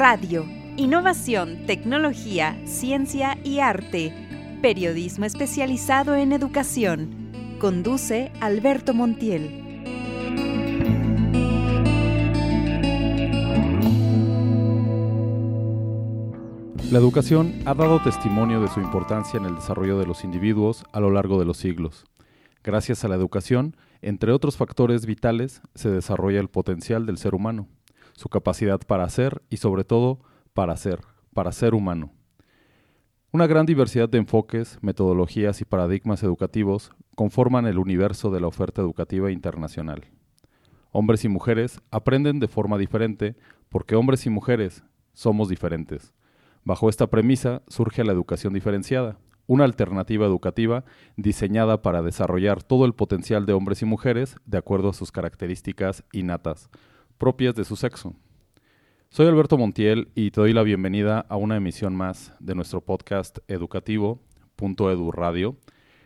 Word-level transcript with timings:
Radio. 0.00 0.46
Innovación, 0.78 1.66
tecnología, 1.66 2.58
ciencia 2.64 3.36
y 3.44 3.58
arte. 3.58 4.14
Periodismo 4.62 5.26
especializado 5.26 6.14
en 6.14 6.32
educación. 6.32 7.58
Conduce 7.60 8.32
Alberto 8.40 8.94
Montiel. 8.94 9.92
La 16.90 16.98
educación 16.98 17.52
ha 17.66 17.74
dado 17.74 18.02
testimonio 18.02 18.62
de 18.62 18.68
su 18.68 18.80
importancia 18.80 19.36
en 19.36 19.44
el 19.44 19.56
desarrollo 19.56 19.98
de 19.98 20.06
los 20.06 20.24
individuos 20.24 20.84
a 20.92 21.00
lo 21.00 21.10
largo 21.10 21.38
de 21.38 21.44
los 21.44 21.58
siglos. 21.58 22.06
Gracias 22.64 23.04
a 23.04 23.08
la 23.08 23.16
educación, 23.16 23.76
entre 24.00 24.32
otros 24.32 24.56
factores 24.56 25.04
vitales, 25.04 25.60
se 25.74 25.90
desarrolla 25.90 26.40
el 26.40 26.48
potencial 26.48 27.04
del 27.04 27.18
ser 27.18 27.34
humano, 27.34 27.68
su 28.20 28.28
capacidad 28.28 28.78
para 28.86 29.08
ser 29.08 29.40
y 29.48 29.56
sobre 29.56 29.82
todo 29.82 30.20
para 30.52 30.76
ser, 30.76 31.00
para 31.32 31.52
ser 31.52 31.74
humano. 31.74 32.12
Una 33.32 33.46
gran 33.46 33.64
diversidad 33.64 34.10
de 34.10 34.18
enfoques, 34.18 34.78
metodologías 34.82 35.62
y 35.62 35.64
paradigmas 35.64 36.22
educativos 36.22 36.92
conforman 37.16 37.64
el 37.64 37.78
universo 37.78 38.30
de 38.30 38.40
la 38.40 38.46
oferta 38.46 38.82
educativa 38.82 39.30
internacional. 39.32 40.04
Hombres 40.92 41.24
y 41.24 41.28
mujeres 41.28 41.80
aprenden 41.90 42.40
de 42.40 42.48
forma 42.48 42.76
diferente 42.76 43.36
porque 43.70 43.96
hombres 43.96 44.26
y 44.26 44.30
mujeres 44.30 44.84
somos 45.14 45.48
diferentes. 45.48 46.12
Bajo 46.62 46.90
esta 46.90 47.06
premisa 47.06 47.62
surge 47.68 48.04
la 48.04 48.12
educación 48.12 48.52
diferenciada, 48.52 49.16
una 49.46 49.64
alternativa 49.64 50.26
educativa 50.26 50.84
diseñada 51.16 51.80
para 51.80 52.02
desarrollar 52.02 52.62
todo 52.62 52.84
el 52.84 52.92
potencial 52.92 53.46
de 53.46 53.54
hombres 53.54 53.80
y 53.80 53.86
mujeres 53.86 54.36
de 54.44 54.58
acuerdo 54.58 54.90
a 54.90 54.92
sus 54.94 55.10
características 55.10 56.04
innatas, 56.12 56.68
propias 57.20 57.54
de 57.54 57.66
su 57.66 57.76
sexo. 57.76 58.14
Soy 59.10 59.26
Alberto 59.26 59.58
Montiel 59.58 60.08
y 60.14 60.30
te 60.30 60.40
doy 60.40 60.54
la 60.54 60.62
bienvenida 60.62 61.26
a 61.28 61.36
una 61.36 61.56
emisión 61.56 61.94
más 61.94 62.32
de 62.40 62.54
nuestro 62.54 62.80
podcast 62.80 63.38
educativo, 63.46 64.22
Punto 64.56 64.90
Edu 64.90 65.12
Radio. 65.12 65.58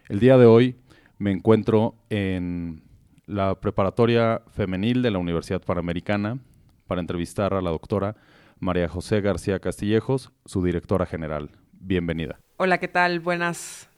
El 0.09 0.19
día 0.19 0.37
de 0.37 0.47
hoy 0.47 0.77
me 1.19 1.31
encuentro 1.31 1.95
en 2.11 2.83
la 3.27 3.61
preparatoria 3.61 4.43
femenil 4.51 5.03
de 5.03 5.13
la 5.13 5.19
Universidad 5.19 5.63
Panamericana 5.63 6.41
para 6.89 7.01
entrevistar 7.01 7.55
a 7.55 7.63
la 7.63 7.71
doctora 7.71 8.17
María 8.59 8.89
José 8.89 9.21
García 9.21 9.61
Castillejos, 9.61 10.33
su 10.45 10.65
directora 10.65 11.07
general. 11.07 11.51
Bienvenida. 11.71 12.41
Hola, 12.57 12.79
¿qué 12.79 12.89
tal? 12.89 13.21
Buenas 13.21 13.89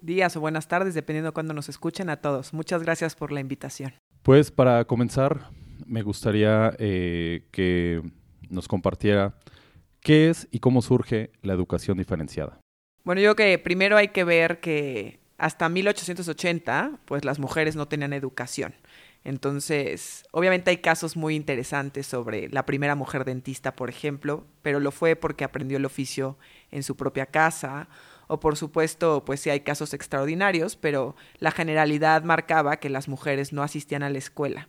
días 0.00 0.34
o 0.38 0.40
buenas 0.40 0.68
tardes, 0.68 0.94
dependiendo 0.94 1.32
de 1.32 1.34
cuándo 1.34 1.52
nos 1.52 1.68
escuchen 1.68 2.08
a 2.08 2.16
todos. 2.16 2.54
Muchas 2.54 2.82
gracias 2.82 3.14
por 3.14 3.30
la 3.30 3.40
invitación. 3.40 3.92
Pues 4.22 4.50
para 4.50 4.86
comenzar, 4.86 5.50
me 5.86 6.02
gustaría 6.02 6.74
eh, 6.78 7.46
que 7.50 8.02
nos 8.48 8.68
compartiera 8.68 9.34
qué 10.00 10.30
es 10.30 10.48
y 10.50 10.58
cómo 10.58 10.82
surge 10.82 11.30
la 11.42 11.52
educación 11.52 11.98
diferenciada. 11.98 12.60
Bueno, 13.04 13.20
yo 13.20 13.34
creo 13.34 13.48
que 13.48 13.58
primero 13.58 13.96
hay 13.96 14.08
que 14.08 14.24
ver 14.24 14.60
que 14.60 15.20
hasta 15.38 15.68
1880, 15.68 17.00
pues 17.04 17.24
las 17.24 17.38
mujeres 17.38 17.74
no 17.74 17.88
tenían 17.88 18.12
educación. 18.12 18.74
Entonces, 19.24 20.24
obviamente 20.32 20.70
hay 20.70 20.78
casos 20.78 21.16
muy 21.16 21.36
interesantes 21.36 22.06
sobre 22.06 22.48
la 22.48 22.66
primera 22.66 22.94
mujer 22.94 23.24
dentista, 23.24 23.74
por 23.74 23.88
ejemplo, 23.88 24.46
pero 24.62 24.80
lo 24.80 24.90
fue 24.90 25.16
porque 25.16 25.44
aprendió 25.44 25.78
el 25.78 25.84
oficio 25.84 26.38
en 26.70 26.82
su 26.82 26.96
propia 26.96 27.26
casa, 27.26 27.88
o 28.26 28.40
por 28.40 28.56
supuesto, 28.56 29.24
pues 29.24 29.40
sí 29.40 29.50
hay 29.50 29.60
casos 29.60 29.94
extraordinarios, 29.94 30.76
pero 30.76 31.14
la 31.38 31.50
generalidad 31.50 32.22
marcaba 32.24 32.78
que 32.78 32.88
las 32.88 33.08
mujeres 33.08 33.52
no 33.52 33.62
asistían 33.62 34.02
a 34.02 34.10
la 34.10 34.18
escuela. 34.18 34.68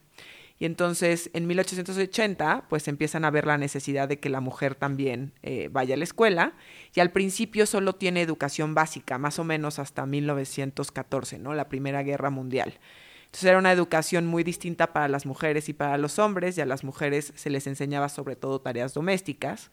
Entonces, 0.66 1.30
en 1.34 1.46
1880, 1.46 2.68
pues 2.70 2.88
empiezan 2.88 3.26
a 3.26 3.32
ver 3.32 3.46
la 3.46 3.58
necesidad 3.58 4.08
de 4.08 4.20
que 4.20 4.30
la 4.30 4.40
mujer 4.40 4.76
también 4.76 5.34
eh, 5.42 5.68
vaya 5.70 5.96
a 5.96 5.98
la 5.98 6.06
escuela, 6.06 6.54
y 6.96 7.02
al 7.02 7.12
principio 7.12 7.66
solo 7.66 7.96
tiene 7.96 8.22
educación 8.22 8.74
básica, 8.74 9.18
más 9.18 9.40
o 9.40 9.44
menos 9.44 9.78
hasta 9.78 10.06
1914, 10.06 11.38
¿no? 11.38 11.54
La 11.54 11.68
Primera 11.68 12.02
Guerra 12.02 12.30
Mundial. 12.30 12.80
Entonces 13.26 13.50
era 13.50 13.58
una 13.58 13.74
educación 13.74 14.26
muy 14.26 14.46
distinta 14.46 14.94
para 14.94 15.10
las 15.10 15.26
mujeres 15.26 15.68
y 15.68 15.74
para 15.74 15.98
los 15.98 16.18
hombres, 16.18 16.58
y 16.58 16.62
a 16.62 16.66
las 16.66 16.86
mujeres 16.86 17.34
se 17.36 17.50
les 17.50 17.68
enseñaba 17.68 18.08
sobre 18.08 18.38
todo 18.38 18.62
tareas 18.62 18.94
domésticas. 18.94 19.70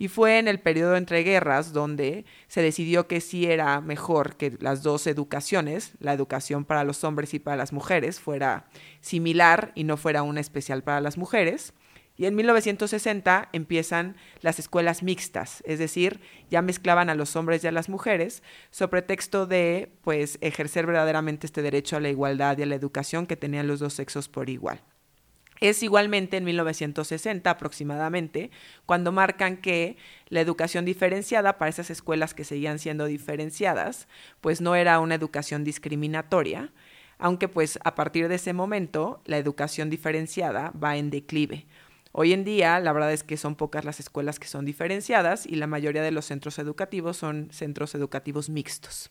Y 0.00 0.08
fue 0.08 0.38
en 0.38 0.48
el 0.48 0.60
periodo 0.60 0.96
entre 0.96 1.22
guerras 1.22 1.74
donde 1.74 2.24
se 2.48 2.62
decidió 2.62 3.06
que 3.06 3.20
sí 3.20 3.44
era 3.44 3.82
mejor 3.82 4.36
que 4.36 4.56
las 4.58 4.82
dos 4.82 5.06
educaciones, 5.06 5.92
la 6.00 6.14
educación 6.14 6.64
para 6.64 6.84
los 6.84 7.04
hombres 7.04 7.34
y 7.34 7.38
para 7.38 7.58
las 7.58 7.74
mujeres, 7.74 8.18
fuera 8.18 8.64
similar 9.02 9.72
y 9.74 9.84
no 9.84 9.98
fuera 9.98 10.22
una 10.22 10.40
especial 10.40 10.82
para 10.82 11.02
las 11.02 11.18
mujeres. 11.18 11.74
Y 12.16 12.24
en 12.24 12.34
1960 12.34 13.50
empiezan 13.52 14.16
las 14.40 14.58
escuelas 14.58 15.02
mixtas, 15.02 15.62
es 15.66 15.78
decir, 15.78 16.20
ya 16.48 16.62
mezclaban 16.62 17.10
a 17.10 17.14
los 17.14 17.36
hombres 17.36 17.62
y 17.62 17.66
a 17.66 17.72
las 17.72 17.90
mujeres, 17.90 18.42
sobre 18.70 19.02
texto 19.02 19.46
de 19.46 19.92
pues 20.00 20.38
ejercer 20.40 20.86
verdaderamente 20.86 21.46
este 21.46 21.60
derecho 21.60 21.98
a 21.98 22.00
la 22.00 22.08
igualdad 22.08 22.56
y 22.56 22.62
a 22.62 22.66
la 22.66 22.74
educación 22.74 23.26
que 23.26 23.36
tenían 23.36 23.66
los 23.66 23.80
dos 23.80 23.92
sexos 23.92 24.30
por 24.30 24.48
igual. 24.48 24.80
Es 25.60 25.82
igualmente 25.82 26.38
en 26.38 26.44
1960 26.44 27.50
aproximadamente 27.50 28.50
cuando 28.86 29.12
marcan 29.12 29.58
que 29.58 29.98
la 30.28 30.40
educación 30.40 30.86
diferenciada 30.86 31.58
para 31.58 31.68
esas 31.68 31.90
escuelas 31.90 32.32
que 32.32 32.44
seguían 32.44 32.78
siendo 32.78 33.04
diferenciadas, 33.04 34.08
pues 34.40 34.62
no 34.62 34.74
era 34.74 34.98
una 35.00 35.14
educación 35.14 35.62
discriminatoria, 35.62 36.72
aunque 37.18 37.46
pues 37.46 37.78
a 37.84 37.94
partir 37.94 38.28
de 38.28 38.36
ese 38.36 38.54
momento 38.54 39.20
la 39.26 39.36
educación 39.36 39.90
diferenciada 39.90 40.72
va 40.82 40.96
en 40.96 41.10
declive. 41.10 41.66
Hoy 42.12 42.32
en 42.32 42.42
día, 42.42 42.80
la 42.80 42.92
verdad 42.92 43.12
es 43.12 43.22
que 43.22 43.36
son 43.36 43.54
pocas 43.54 43.84
las 43.84 44.00
escuelas 44.00 44.40
que 44.40 44.48
son 44.48 44.64
diferenciadas 44.64 45.46
y 45.46 45.56
la 45.56 45.66
mayoría 45.66 46.02
de 46.02 46.10
los 46.10 46.24
centros 46.24 46.58
educativos 46.58 47.18
son 47.18 47.48
centros 47.52 47.94
educativos 47.94 48.48
mixtos. 48.48 49.10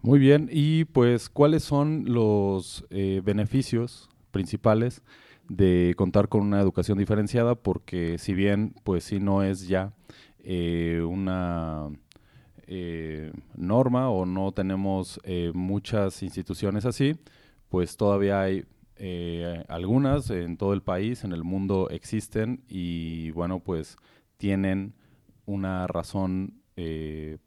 Muy 0.00 0.20
bien, 0.20 0.48
y 0.50 0.84
pues, 0.84 1.28
¿cuáles 1.28 1.64
son 1.64 2.04
los 2.06 2.86
eh, 2.90 3.20
beneficios 3.24 4.08
principales 4.36 5.02
de 5.48 5.94
contar 5.96 6.28
con 6.28 6.42
una 6.42 6.60
educación 6.60 6.98
diferenciada? 6.98 7.54
Porque 7.54 8.18
si 8.18 8.34
bien, 8.34 8.74
pues 8.84 9.04
sí 9.04 9.18
no 9.20 9.42
es 9.42 9.68
ya 9.68 9.92
eh, 10.40 11.02
una 11.06 11.88
eh, 12.66 13.32
norma 13.56 14.10
o 14.10 14.26
no 14.26 14.52
tenemos 14.52 15.20
muchas 15.54 16.22
instituciones 16.22 16.84
así, 16.84 17.18
pues 17.68 17.96
todavía 17.96 18.40
hay 18.40 18.64
eh, 18.98 19.64
algunas 19.68 20.30
en 20.30 20.56
todo 20.56 20.72
el 20.72 20.82
país, 20.82 21.24
en 21.24 21.32
el 21.32 21.44
mundo 21.44 21.88
existen 21.90 22.64
y 22.68 23.30
bueno, 23.32 23.60
pues 23.60 23.96
tienen 24.38 24.94
una 25.44 25.86
razón 25.86 26.62
eh, 26.76 27.38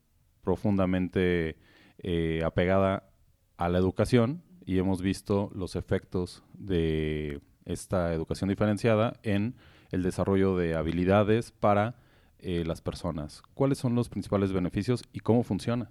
profundamente 0.43 1.57
eh, 1.97 2.41
apegada 2.45 3.09
a 3.57 3.67
la 3.69 3.79
educación 3.79 4.43
y 4.69 4.77
hemos 4.77 5.01
visto 5.01 5.49
los 5.55 5.75
efectos 5.75 6.43
de 6.53 7.41
esta 7.65 8.13
educación 8.13 8.51
diferenciada 8.51 9.19
en 9.23 9.55
el 9.89 10.03
desarrollo 10.03 10.55
de 10.57 10.75
habilidades 10.75 11.49
para 11.49 11.95
las 12.39 12.79
personas. 12.79 13.41
¿Cuáles 13.55 13.79
son 13.79 13.95
los 13.95 14.09
principales 14.09 14.53
beneficios 14.53 15.03
y 15.11 15.21
cómo 15.21 15.41
funciona? 15.41 15.89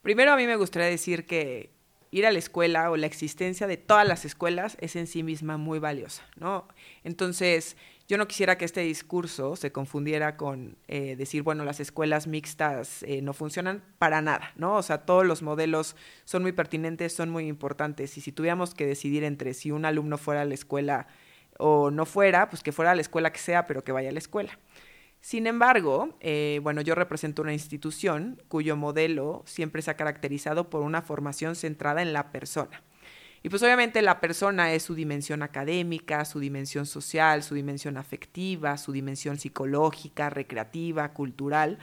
Primero 0.00 0.32
a 0.32 0.36
mí 0.38 0.46
me 0.46 0.56
gustaría 0.56 0.88
decir 0.88 1.26
que 1.26 1.74
ir 2.10 2.24
a 2.24 2.32
la 2.32 2.38
escuela 2.38 2.90
o 2.90 2.96
la 2.96 3.04
existencia 3.04 3.66
de 3.66 3.76
todas 3.76 4.08
las 4.08 4.24
escuelas 4.24 4.78
es 4.80 4.96
en 4.96 5.06
sí 5.06 5.22
misma 5.22 5.58
muy 5.58 5.78
valiosa, 5.78 6.22
¿no? 6.36 6.68
Entonces, 7.04 7.76
yo 8.08 8.18
no 8.18 8.28
quisiera 8.28 8.56
que 8.56 8.64
este 8.64 8.82
discurso 8.82 9.56
se 9.56 9.72
confundiera 9.72 10.36
con 10.36 10.76
eh, 10.86 11.16
decir, 11.16 11.42
bueno, 11.42 11.64
las 11.64 11.80
escuelas 11.80 12.26
mixtas 12.26 13.02
eh, 13.02 13.20
no 13.20 13.32
funcionan 13.32 13.82
para 13.98 14.22
nada, 14.22 14.52
¿no? 14.56 14.76
O 14.76 14.82
sea, 14.82 14.98
todos 14.98 15.26
los 15.26 15.42
modelos 15.42 15.96
son 16.24 16.42
muy 16.42 16.52
pertinentes, 16.52 17.12
son 17.12 17.30
muy 17.30 17.48
importantes, 17.48 18.16
y 18.16 18.20
si 18.20 18.30
tuviéramos 18.30 18.74
que 18.74 18.86
decidir 18.86 19.24
entre 19.24 19.54
si 19.54 19.72
un 19.72 19.84
alumno 19.84 20.18
fuera 20.18 20.42
a 20.42 20.44
la 20.44 20.54
escuela 20.54 21.08
o 21.58 21.90
no 21.90 22.06
fuera, 22.06 22.48
pues 22.48 22.62
que 22.62 22.72
fuera 22.72 22.92
a 22.92 22.94
la 22.94 23.00
escuela 23.00 23.32
que 23.32 23.40
sea, 23.40 23.66
pero 23.66 23.82
que 23.82 23.92
vaya 23.92 24.10
a 24.10 24.12
la 24.12 24.18
escuela. 24.18 24.58
Sin 25.20 25.48
embargo, 25.48 26.16
eh, 26.20 26.60
bueno, 26.62 26.82
yo 26.82 26.94
represento 26.94 27.42
una 27.42 27.52
institución 27.52 28.40
cuyo 28.46 28.76
modelo 28.76 29.42
siempre 29.46 29.82
se 29.82 29.90
ha 29.90 29.96
caracterizado 29.96 30.70
por 30.70 30.82
una 30.82 31.02
formación 31.02 31.56
centrada 31.56 32.02
en 32.02 32.12
la 32.12 32.30
persona. 32.30 32.82
Y 33.46 33.48
pues 33.48 33.62
obviamente 33.62 34.02
la 34.02 34.18
persona 34.18 34.72
es 34.72 34.82
su 34.82 34.96
dimensión 34.96 35.40
académica, 35.40 36.24
su 36.24 36.40
dimensión 36.40 36.84
social, 36.84 37.44
su 37.44 37.54
dimensión 37.54 37.96
afectiva, 37.96 38.76
su 38.76 38.90
dimensión 38.90 39.38
psicológica, 39.38 40.30
recreativa, 40.30 41.12
cultural. 41.12 41.78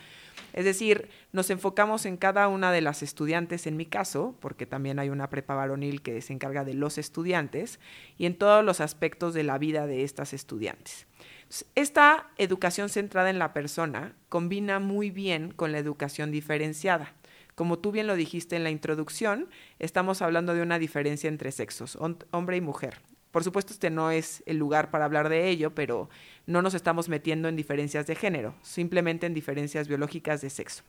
Es 0.51 0.65
decir, 0.65 1.07
nos 1.31 1.49
enfocamos 1.49 2.05
en 2.05 2.17
cada 2.17 2.49
una 2.49 2.73
de 2.73 2.81
las 2.81 3.01
estudiantes, 3.01 3.65
en 3.65 3.77
mi 3.77 3.85
caso, 3.85 4.35
porque 4.41 4.65
también 4.65 4.99
hay 4.99 5.07
una 5.07 5.29
prepa 5.29 5.55
varonil 5.55 6.01
que 6.01 6.21
se 6.21 6.33
encarga 6.33 6.65
de 6.65 6.73
los 6.73 6.97
estudiantes, 6.97 7.79
y 8.17 8.25
en 8.25 8.37
todos 8.37 8.65
los 8.65 8.81
aspectos 8.81 9.33
de 9.33 9.43
la 9.43 9.57
vida 9.57 9.87
de 9.87 10.03
estas 10.03 10.33
estudiantes. 10.33 11.07
Esta 11.75 12.29
educación 12.37 12.89
centrada 12.89 13.29
en 13.29 13.39
la 13.39 13.53
persona 13.53 14.17
combina 14.27 14.79
muy 14.79 15.11
bien 15.11 15.53
con 15.53 15.71
la 15.71 15.77
educación 15.77 16.29
diferenciada. 16.29 17.13
Como 17.55 17.79
tú 17.79 17.91
bien 17.91 18.07
lo 18.07 18.15
dijiste 18.15 18.55
en 18.55 18.63
la 18.63 18.71
introducción, 18.71 19.49
estamos 19.79 20.21
hablando 20.21 20.53
de 20.53 20.61
una 20.61 20.79
diferencia 20.79 21.27
entre 21.27 21.51
sexos, 21.51 21.97
hombre 22.31 22.57
y 22.57 22.61
mujer. 22.61 23.01
Por 23.31 23.43
supuesto, 23.43 23.73
este 23.73 23.89
no 23.89 24.11
es 24.11 24.43
el 24.45 24.57
lugar 24.57 24.91
para 24.91 25.05
hablar 25.05 25.27
de 25.27 25.49
ello, 25.49 25.73
pero 25.73 26.09
no 26.45 26.61
nos 26.61 26.75
estamos 26.75 27.09
metiendo 27.09 27.47
en 27.47 27.55
diferencias 27.55 28.05
de 28.05 28.15
género, 28.15 28.53
simplemente 28.61 29.25
en 29.25 29.33
diferencias 29.33 29.87
biológicas 29.87 30.41
de 30.41 30.51
sexo. 30.51 30.83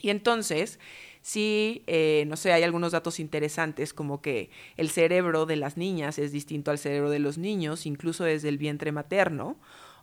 Y 0.00 0.10
entonces, 0.10 0.78
sí, 1.22 1.82
eh, 1.86 2.24
no 2.28 2.36
sé, 2.36 2.52
hay 2.52 2.62
algunos 2.62 2.92
datos 2.92 3.18
interesantes 3.20 3.92
como 3.92 4.20
que 4.22 4.50
el 4.76 4.90
cerebro 4.90 5.46
de 5.46 5.56
las 5.56 5.76
niñas 5.76 6.18
es 6.18 6.32
distinto 6.32 6.70
al 6.70 6.78
cerebro 6.78 7.10
de 7.10 7.18
los 7.18 7.38
niños, 7.38 7.86
incluso 7.86 8.24
desde 8.24 8.48
el 8.48 8.58
vientre 8.58 8.92
materno, 8.92 9.56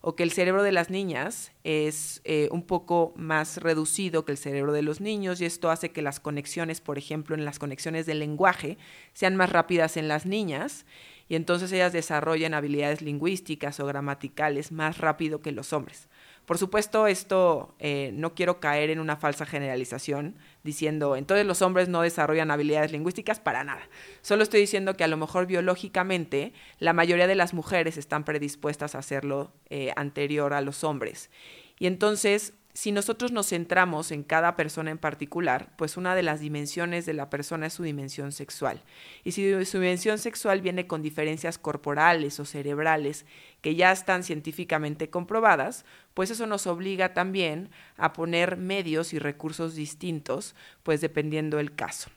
o 0.08 0.16
que 0.16 0.22
el 0.22 0.32
cerebro 0.32 0.62
de 0.62 0.72
las 0.72 0.92
niñas 0.92 1.52
es 1.64 2.22
eh, 2.26 2.48
un 2.52 2.62
poco 2.62 3.12
más 3.16 3.58
reducido 3.58 4.24
que 4.24 4.34
el 4.34 4.38
cerebro 4.38 4.72
de 4.72 4.84
los 4.84 5.02
niños 5.02 5.42
y 5.42 5.46
esto 5.46 5.72
hace 5.72 5.90
que 5.90 6.04
las 6.04 6.20
conexiones, 6.20 6.80
por 6.80 7.00
ejemplo, 7.00 7.36
en 7.36 7.44
las 7.44 7.58
conexiones 7.58 8.06
del 8.06 8.20
lenguaje, 8.20 8.78
sean 9.14 9.36
más 9.36 9.50
rápidas 9.50 9.98
en 9.98 10.08
las 10.08 10.28
niñas 10.28 10.86
y 11.28 11.34
entonces 11.36 11.72
ellas 11.72 11.92
desarrollan 11.92 12.54
habilidades 12.54 13.02
lingüísticas 13.02 13.80
o 13.80 13.88
gramaticales 13.88 14.72
más 14.72 15.00
rápido 15.00 15.42
que 15.42 15.52
los 15.52 15.74
hombres. 15.74 16.08
Por 16.46 16.60
supuesto, 16.60 17.08
esto 17.08 17.74
eh, 17.80 18.12
no 18.14 18.36
quiero 18.36 18.60
caer 18.60 18.92
en 18.92 19.00
una 19.00 19.16
falsa 19.16 19.48
generalización 19.48 20.36
diciendo, 20.66 21.16
entonces 21.16 21.46
los 21.46 21.62
hombres 21.62 21.88
no 21.88 22.02
desarrollan 22.02 22.52
habilidades 22.52 22.92
lingüísticas 22.92 23.40
para 23.40 23.64
nada. 23.64 23.88
Solo 24.22 24.44
estoy 24.44 24.60
diciendo 24.60 24.98
que 24.98 25.04
a 25.04 25.08
lo 25.08 25.16
mejor 25.16 25.46
biológicamente 25.46 26.52
la 26.80 26.92
mayoría 26.92 27.28
de 27.28 27.36
las 27.36 27.54
mujeres 27.54 27.98
están 27.98 28.26
predispuestas 28.26 28.96
a 28.96 28.98
hacerlo 28.98 29.54
eh, 29.70 29.94
anterior 29.96 30.54
a 30.54 30.62
los 30.62 30.84
hombres. 30.84 31.30
Y 31.78 31.86
entonces 31.86 32.54
si 32.76 32.92
nosotros 32.92 33.32
nos 33.32 33.48
centramos 33.48 34.12
en 34.12 34.22
cada 34.24 34.58
persona 34.58 34.92
en 34.92 34.98
particular, 34.98 35.70
pues 35.78 35.96
una 35.96 36.14
de 36.14 36.24
las 36.24 36.42
dimensiones 36.42 37.06
de 37.06 37.14
la 37.14 37.30
persona 37.30 37.68
es 37.68 37.74
su 37.74 37.84
dimensión 37.84 38.34
sexual. 38.34 38.84
Y 39.24 39.32
si 39.32 39.64
su 39.64 39.80
dimensión 39.80 40.18
sexual 40.18 40.60
viene 40.60 40.86
con 40.86 41.02
diferencias 41.02 41.58
corporales 41.58 42.38
o 42.42 42.44
cerebrales 42.44 43.26
que 43.62 43.76
ya 43.76 43.94
están 43.94 44.26
científicamente 44.26 45.10
comprobadas, 45.10 45.86
pues 46.14 46.32
eso 46.32 46.48
nos 46.48 46.68
obliga 46.68 47.14
también 47.14 47.70
a 47.96 48.12
poner 48.12 48.58
medios 48.58 49.14
y 49.14 49.20
recursos 49.20 49.76
distintos, 49.76 50.54
pues 50.84 51.00
dependiendo 51.00 51.56
del 51.56 51.76
caso. 51.76 52.10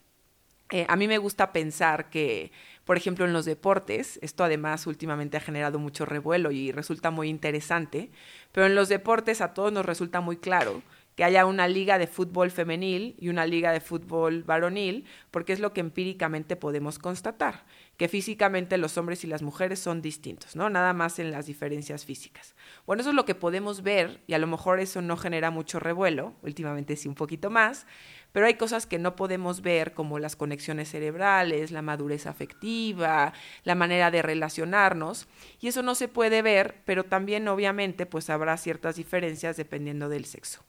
Eh, 0.71 0.87
a 0.89 0.97
mí 0.97 1.07
me 1.07 1.19
gusta 1.19 1.53
pensar 1.53 2.11
que, 2.11 2.51
por 2.89 2.97
ejemplo, 2.97 3.27
en 3.27 3.35
los 3.35 3.45
deportes, 3.45 4.19
esto 4.23 4.45
además 4.45 4.87
últimamente 4.87 5.37
ha 5.37 5.41
generado 5.41 5.79
mucho 5.79 6.07
revuelo 6.07 6.53
y 6.53 6.73
resulta 6.73 7.11
muy 7.11 7.29
interesante, 7.29 8.11
pero 8.51 8.65
en 8.65 8.75
los 8.75 8.89
deportes 8.89 9.43
a 9.43 9.53
todos 9.53 9.71
nos 9.71 9.85
resulta 9.85 10.23
muy 10.23 10.39
claro 10.39 10.81
que 11.15 11.23
haya 11.23 11.45
una 11.45 11.69
liga 11.69 11.99
de 11.99 12.07
fútbol 12.07 12.51
femenil 12.51 13.15
y 13.19 13.29
una 13.29 13.45
liga 13.45 13.73
de 13.73 13.83
fútbol 13.83 14.43
varonil, 14.43 15.05
porque 15.31 15.53
es 15.53 15.61
lo 15.61 15.75
que 15.75 15.81
empíricamente 15.81 16.57
podemos 16.57 16.99
constatar, 16.99 17.67
que 17.99 18.09
físicamente 18.09 18.79
los 18.79 18.97
hombres 18.97 19.25
y 19.25 19.27
las 19.27 19.43
mujeres 19.43 19.81
son 19.81 20.01
distintos, 20.01 20.55
¿no? 20.55 20.71
Nada 20.71 20.93
más 20.93 21.19
en 21.19 21.33
las 21.33 21.47
diferencias 21.47 22.05
físicas. 22.05 22.55
Bueno, 22.87 23.01
eso 23.01 23.11
es 23.11 23.17
lo 23.17 23.25
que 23.25 23.35
podemos 23.35 23.83
ver 23.83 24.23
y 24.29 24.35
a 24.35 24.39
lo 24.39 24.47
mejor 24.47 24.79
eso 24.79 25.03
no 25.03 25.17
genera 25.17 25.51
mucho 25.51 25.81
revuelo, 25.81 26.35
últimamente 26.43 26.95
sí 26.95 27.09
un 27.09 27.17
poquito 27.17 27.51
más, 27.51 27.87
pero 28.31 28.47
hay 28.47 28.55
cosas 28.55 28.87
que 28.87 29.01
no 29.01 29.17
podemos 29.17 29.63
ver 29.63 29.95
como 29.95 30.21
las 30.21 30.37
conexiones 30.37 30.89
cerebrales, 30.91 31.73
la 31.73 31.83
madurez 31.83 32.27
afectiva, 32.27 33.33
la 33.65 33.75
manera 33.75 34.13
de 34.13 34.23
relacionarnos 34.23 35.27
y 35.61 35.67
eso 35.67 35.83
no 35.83 35.97
se 35.97 36.07
puede 36.07 36.41
ver, 36.41 36.83
pero 36.85 37.03
también 37.03 37.49
obviamente 37.49 38.07
pues 38.07 38.31
habrá 38.31 38.57
ciertas 38.59 38.95
diferencias 38.95 39.57
dependiendo 39.57 40.09
del 40.09 40.25
sexo. 40.25 40.68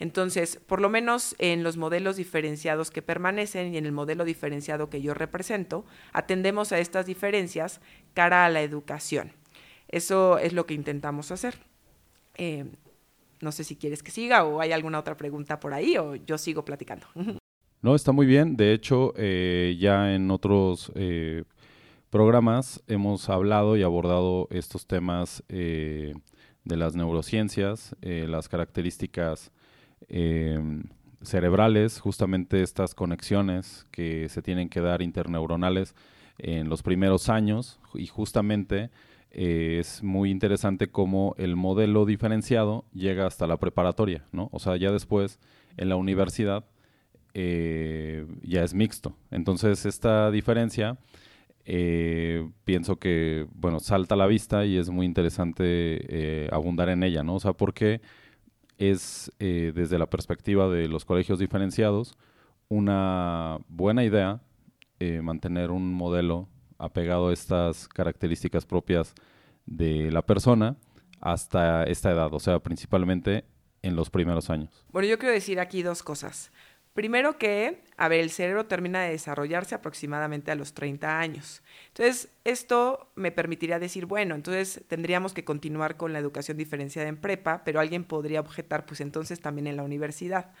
Entonces, 0.00 0.58
por 0.66 0.80
lo 0.80 0.88
menos 0.88 1.36
en 1.38 1.62
los 1.62 1.76
modelos 1.76 2.16
diferenciados 2.16 2.90
que 2.90 3.02
permanecen 3.02 3.74
y 3.74 3.76
en 3.76 3.84
el 3.84 3.92
modelo 3.92 4.24
diferenciado 4.24 4.88
que 4.88 5.02
yo 5.02 5.12
represento, 5.12 5.84
atendemos 6.14 6.72
a 6.72 6.78
estas 6.78 7.04
diferencias 7.04 7.82
cara 8.14 8.46
a 8.46 8.48
la 8.48 8.62
educación. 8.62 9.32
Eso 9.88 10.38
es 10.38 10.54
lo 10.54 10.64
que 10.64 10.72
intentamos 10.72 11.30
hacer. 11.30 11.58
Eh, 12.36 12.64
no 13.42 13.52
sé 13.52 13.62
si 13.62 13.76
quieres 13.76 14.02
que 14.02 14.10
siga 14.10 14.44
o 14.44 14.62
hay 14.62 14.72
alguna 14.72 14.98
otra 14.98 15.18
pregunta 15.18 15.60
por 15.60 15.74
ahí 15.74 15.98
o 15.98 16.16
yo 16.16 16.38
sigo 16.38 16.64
platicando. 16.64 17.06
No, 17.82 17.94
está 17.94 18.12
muy 18.12 18.26
bien. 18.26 18.58
De 18.58 18.74
hecho, 18.74 19.14
eh, 19.16 19.74
ya 19.80 20.14
en 20.14 20.30
otros 20.30 20.92
eh, 20.96 21.44
programas 22.10 22.82
hemos 22.88 23.30
hablado 23.30 23.74
y 23.74 23.82
abordado 23.82 24.48
estos 24.50 24.86
temas 24.86 25.42
de 25.48 26.12
las 26.66 26.94
neurociencias, 26.94 27.96
las 28.02 28.50
características 28.50 29.50
cerebrales, 31.22 32.00
justamente 32.00 32.62
estas 32.62 32.94
conexiones 32.94 33.86
que 33.90 34.28
se 34.28 34.42
tienen 34.42 34.68
que 34.68 34.80
dar 34.80 35.02
interneuronales 35.02 35.94
en 36.38 36.68
los 36.68 36.82
primeros 36.82 37.28
años 37.28 37.78
y 37.94 38.06
justamente 38.06 38.90
eh, 39.32 39.78
es 39.78 40.02
muy 40.02 40.30
interesante 40.30 40.88
cómo 40.88 41.34
el 41.38 41.54
modelo 41.54 42.04
diferenciado 42.04 42.84
llega 42.92 43.26
hasta 43.26 43.46
la 43.46 43.58
preparatoria, 43.58 44.24
¿no? 44.32 44.48
O 44.52 44.58
sea, 44.58 44.76
ya 44.76 44.90
después 44.90 45.38
en 45.76 45.88
la 45.88 45.96
universidad 45.96 46.64
eh, 47.34 48.26
ya 48.42 48.64
es 48.64 48.74
mixto. 48.74 49.14
Entonces, 49.30 49.86
esta 49.86 50.30
diferencia 50.32 50.98
eh, 51.64 52.50
pienso 52.64 52.96
que, 52.98 53.46
bueno, 53.54 53.78
salta 53.78 54.14
a 54.16 54.18
la 54.18 54.26
vista 54.26 54.64
y 54.64 54.78
es 54.78 54.90
muy 54.90 55.06
interesante 55.06 56.48
abundar 56.50 56.88
en 56.88 57.04
ella, 57.04 57.22
¿no? 57.22 57.36
O 57.36 57.40
sea, 57.40 57.52
porque 57.52 58.00
es 58.80 59.30
desde 59.38 59.98
la 59.98 60.10
perspectiva 60.10 60.68
de 60.68 60.88
los 60.88 61.04
colegios 61.04 61.38
diferenciados 61.38 62.16
una 62.68 63.58
buena 63.68 64.02
idea 64.02 64.40
mantener 65.22 65.70
un 65.70 65.94
modelo 65.94 66.48
apegado 66.78 67.28
a 67.28 67.32
estas 67.32 67.86
características 67.88 68.66
propias 68.66 69.14
de 69.66 70.10
la 70.10 70.22
persona 70.22 70.76
hasta 71.20 71.84
esta 71.84 72.10
edad, 72.10 72.32
o 72.32 72.40
sea, 72.40 72.58
principalmente 72.58 73.44
en 73.82 73.96
los 73.96 74.10
primeros 74.10 74.50
años. 74.50 74.84
Bueno, 74.90 75.08
yo 75.08 75.18
quiero 75.18 75.34
decir 75.34 75.60
aquí 75.60 75.82
dos 75.82 76.02
cosas. 76.02 76.50
Primero 77.00 77.38
que, 77.38 77.80
a 77.96 78.08
ver, 78.08 78.20
el 78.20 78.28
cerebro 78.28 78.66
termina 78.66 79.00
de 79.00 79.12
desarrollarse 79.12 79.74
aproximadamente 79.74 80.50
a 80.50 80.54
los 80.54 80.74
30 80.74 81.18
años. 81.18 81.62
Entonces, 81.88 82.28
esto 82.44 83.10
me 83.14 83.32
permitiría 83.32 83.78
decir, 83.78 84.04
bueno, 84.04 84.34
entonces 84.34 84.84
tendríamos 84.86 85.32
que 85.32 85.42
continuar 85.42 85.96
con 85.96 86.12
la 86.12 86.18
educación 86.18 86.58
diferenciada 86.58 87.08
en 87.08 87.16
prepa, 87.16 87.64
pero 87.64 87.80
alguien 87.80 88.04
podría 88.04 88.40
objetar, 88.40 88.84
pues 88.84 89.00
entonces 89.00 89.40
también 89.40 89.66
en 89.66 89.76
la 89.76 89.82
universidad. 89.82 90.52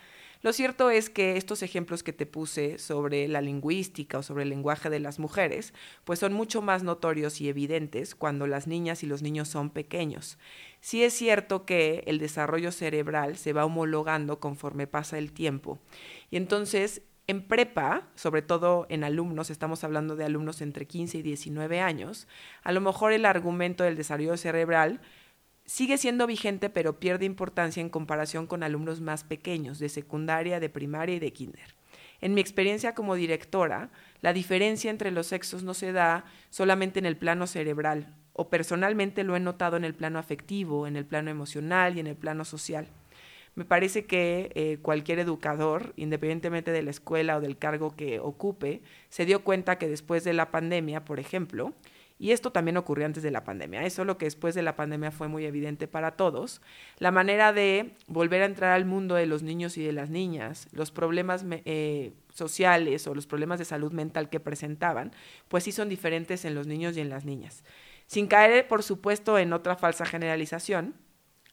Lo 0.42 0.54
cierto 0.54 0.90
es 0.90 1.10
que 1.10 1.36
estos 1.36 1.62
ejemplos 1.62 2.02
que 2.02 2.14
te 2.14 2.24
puse 2.24 2.78
sobre 2.78 3.28
la 3.28 3.42
lingüística 3.42 4.18
o 4.18 4.22
sobre 4.22 4.44
el 4.44 4.48
lenguaje 4.48 4.88
de 4.88 4.98
las 4.98 5.18
mujeres, 5.18 5.74
pues 6.04 6.18
son 6.18 6.32
mucho 6.32 6.62
más 6.62 6.82
notorios 6.82 7.42
y 7.42 7.48
evidentes 7.48 8.14
cuando 8.14 8.46
las 8.46 8.66
niñas 8.66 9.02
y 9.02 9.06
los 9.06 9.20
niños 9.20 9.48
son 9.48 9.68
pequeños. 9.68 10.38
Sí 10.80 11.02
es 11.02 11.12
cierto 11.12 11.66
que 11.66 12.04
el 12.06 12.18
desarrollo 12.18 12.72
cerebral 12.72 13.36
se 13.36 13.52
va 13.52 13.66
homologando 13.66 14.40
conforme 14.40 14.86
pasa 14.86 15.18
el 15.18 15.32
tiempo. 15.32 15.78
Y 16.30 16.38
entonces, 16.38 17.02
en 17.26 17.46
prepa, 17.46 18.08
sobre 18.14 18.40
todo 18.40 18.86
en 18.88 19.04
alumnos, 19.04 19.50
estamos 19.50 19.84
hablando 19.84 20.16
de 20.16 20.24
alumnos 20.24 20.62
entre 20.62 20.86
15 20.86 21.18
y 21.18 21.22
19 21.22 21.80
años, 21.80 22.26
a 22.62 22.72
lo 22.72 22.80
mejor 22.80 23.12
el 23.12 23.26
argumento 23.26 23.84
del 23.84 23.94
desarrollo 23.94 24.38
cerebral 24.38 25.02
sigue 25.64 25.98
siendo 25.98 26.26
vigente, 26.26 26.70
pero 26.70 26.98
pierde 26.98 27.24
importancia 27.24 27.80
en 27.80 27.90
comparación 27.90 28.46
con 28.46 28.62
alumnos 28.62 29.00
más 29.00 29.24
pequeños, 29.24 29.78
de 29.78 29.88
secundaria, 29.88 30.60
de 30.60 30.68
primaria 30.68 31.16
y 31.16 31.20
de 31.20 31.32
kinder. 31.32 31.74
En 32.20 32.34
mi 32.34 32.40
experiencia 32.40 32.94
como 32.94 33.14
directora, 33.14 33.90
la 34.20 34.32
diferencia 34.32 34.90
entre 34.90 35.10
los 35.10 35.28
sexos 35.28 35.62
no 35.62 35.74
se 35.74 35.92
da 35.92 36.24
solamente 36.50 36.98
en 36.98 37.06
el 37.06 37.16
plano 37.16 37.46
cerebral, 37.46 38.14
o 38.32 38.50
personalmente 38.50 39.24
lo 39.24 39.36
he 39.36 39.40
notado 39.40 39.76
en 39.76 39.84
el 39.84 39.94
plano 39.94 40.18
afectivo, 40.18 40.86
en 40.86 40.96
el 40.96 41.06
plano 41.06 41.30
emocional 41.30 41.96
y 41.96 42.00
en 42.00 42.06
el 42.06 42.16
plano 42.16 42.44
social. 42.44 42.88
Me 43.54 43.64
parece 43.64 44.04
que 44.04 44.52
eh, 44.54 44.78
cualquier 44.80 45.18
educador, 45.18 45.92
independientemente 45.96 46.70
de 46.70 46.82
la 46.82 46.90
escuela 46.90 47.36
o 47.36 47.40
del 47.40 47.58
cargo 47.58 47.96
que 47.96 48.20
ocupe, 48.20 48.80
se 49.08 49.26
dio 49.26 49.42
cuenta 49.42 49.76
que 49.76 49.88
después 49.88 50.22
de 50.22 50.34
la 50.34 50.50
pandemia, 50.50 51.04
por 51.04 51.18
ejemplo, 51.18 51.74
y 52.20 52.32
esto 52.32 52.52
también 52.52 52.76
ocurrió 52.76 53.06
antes 53.06 53.22
de 53.22 53.30
la 53.30 53.44
pandemia, 53.44 53.82
es 53.82 53.94
solo 53.94 54.18
que 54.18 54.26
después 54.26 54.54
de 54.54 54.62
la 54.62 54.76
pandemia 54.76 55.10
fue 55.10 55.26
muy 55.26 55.46
evidente 55.46 55.88
para 55.88 56.12
todos, 56.12 56.60
la 56.98 57.10
manera 57.10 57.54
de 57.54 57.94
volver 58.08 58.42
a 58.42 58.44
entrar 58.44 58.72
al 58.72 58.84
mundo 58.84 59.14
de 59.14 59.24
los 59.24 59.42
niños 59.42 59.78
y 59.78 59.82
de 59.82 59.92
las 59.92 60.10
niñas, 60.10 60.68
los 60.72 60.90
problemas 60.90 61.46
eh, 61.48 62.12
sociales 62.34 63.06
o 63.06 63.14
los 63.14 63.26
problemas 63.26 63.58
de 63.58 63.64
salud 63.64 63.90
mental 63.92 64.28
que 64.28 64.38
presentaban, 64.38 65.12
pues 65.48 65.64
sí 65.64 65.72
son 65.72 65.88
diferentes 65.88 66.44
en 66.44 66.54
los 66.54 66.66
niños 66.66 66.94
y 66.98 67.00
en 67.00 67.08
las 67.08 67.24
niñas. 67.24 67.64
Sin 68.04 68.26
caer, 68.26 68.68
por 68.68 68.82
supuesto, 68.82 69.38
en 69.38 69.54
otra 69.54 69.76
falsa 69.76 70.04
generalización, 70.04 70.94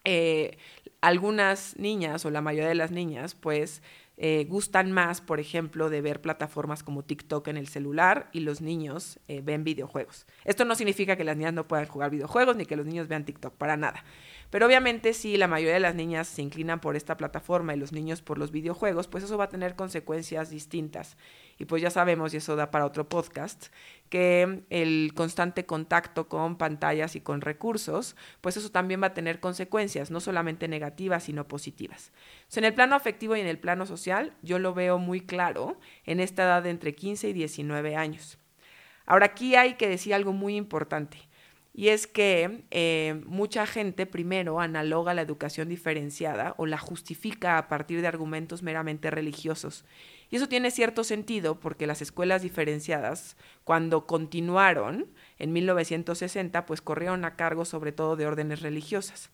eh, 0.03 0.57
algunas 0.99 1.77
niñas 1.77 2.25
o 2.25 2.29
la 2.29 2.41
mayoría 2.41 2.67
de 2.67 2.75
las 2.75 2.91
niñas, 2.91 3.35
pues 3.35 3.81
eh, 4.19 4.45
gustan 4.49 4.91
más, 4.91 5.21
por 5.21 5.39
ejemplo, 5.39 5.91
de 5.91 6.01
ver 6.01 6.21
plataformas 6.21 6.81
como 6.81 7.03
TikTok 7.03 7.47
en 7.49 7.57
el 7.57 7.67
celular 7.67 8.29
y 8.31 8.39
los 8.39 8.61
niños 8.61 9.19
eh, 9.27 9.41
ven 9.43 9.63
videojuegos. 9.63 10.25
Esto 10.43 10.65
no 10.65 10.73
significa 10.73 11.15
que 11.15 11.23
las 11.23 11.37
niñas 11.37 11.53
no 11.53 11.67
puedan 11.67 11.85
jugar 11.85 12.09
videojuegos 12.09 12.55
ni 12.55 12.65
que 12.65 12.75
los 12.75 12.87
niños 12.87 13.07
vean 13.07 13.25
TikTok, 13.25 13.53
para 13.53 13.77
nada. 13.77 14.03
Pero 14.49 14.65
obviamente 14.65 15.13
si 15.13 15.35
la 15.35 15.47
mayoría 15.47 15.73
de 15.73 15.79
las 15.81 15.95
niñas 15.95 16.27
se 16.27 16.41
inclinan 16.41 16.79
por 16.79 16.95
esta 16.95 17.17
plataforma 17.17 17.73
y 17.73 17.77
los 17.77 17.91
niños 17.91 18.21
por 18.21 18.37
los 18.37 18.51
videojuegos, 18.51 19.07
pues 19.07 19.23
eso 19.23 19.37
va 19.37 19.45
a 19.45 19.49
tener 19.49 19.75
consecuencias 19.75 20.49
distintas. 20.49 21.17
Y 21.57 21.65
pues 21.65 21.81
ya 21.81 21.89
sabemos, 21.89 22.33
y 22.33 22.37
eso 22.37 22.55
da 22.55 22.71
para 22.71 22.85
otro 22.85 23.09
podcast, 23.09 23.67
que 24.09 24.63
el 24.69 25.11
constante 25.15 25.65
contacto 25.65 26.29
con 26.29 26.57
pantallas 26.57 27.15
y 27.15 27.21
con 27.21 27.41
recursos, 27.41 28.15
pues 28.41 28.55
eso 28.55 28.71
también 28.71 29.01
va 29.01 29.07
a 29.07 29.13
tener 29.13 29.39
consecuencias, 29.39 30.11
no 30.11 30.19
solamente 30.19 30.67
negativas, 30.67 31.23
sino 31.23 31.47
positivas. 31.47 32.11
en 32.55 32.63
el 32.63 32.73
plano 32.73 32.95
afectivo 32.95 33.35
y 33.35 33.41
en 33.41 33.47
el 33.47 33.59
plano 33.59 33.85
social, 33.85 34.33
yo 34.41 34.59
lo 34.59 34.73
veo 34.73 34.97
muy 34.97 35.21
claro 35.21 35.77
en 36.05 36.19
esta 36.19 36.43
edad 36.43 36.63
de 36.63 36.69
entre 36.69 36.95
15 36.95 37.29
y 37.29 37.33
19 37.33 37.95
años. 37.95 38.37
Ahora, 39.05 39.27
aquí 39.27 39.55
hay 39.55 39.75
que 39.75 39.87
decir 39.87 40.13
algo 40.13 40.33
muy 40.33 40.55
importante. 40.55 41.26
Y 41.77 41.89
es 41.89 42.07
que 42.07 42.63
eh, 42.71 43.21
mucha 43.27 43.67
gente 43.67 44.07
primero 44.07 44.59
analoga 44.59 45.13
la 45.13 45.21
educación 45.21 45.69
diferenciada 45.69 46.55
o 46.57 46.65
la 46.65 46.79
justifica 46.79 47.59
a 47.59 47.67
partir 47.67 48.01
de 48.01 48.07
argumentos 48.07 48.63
meramente 48.63 49.11
religiosos. 49.11 49.85
Y 50.31 50.37
eso 50.37 50.49
tiene 50.49 50.71
cierto 50.71 51.03
sentido 51.03 51.59
porque 51.59 51.85
las 51.85 52.01
escuelas 52.01 52.41
diferenciadas, 52.41 53.37
cuando 53.63 54.07
continuaron 54.07 55.05
en 55.37 55.53
1960, 55.53 56.65
pues 56.65 56.81
corrieron 56.81 57.23
a 57.25 57.35
cargo 57.35 57.63
sobre 57.63 57.91
todo 57.91 58.15
de 58.15 58.25
órdenes 58.25 58.61
religiosas. 58.61 59.29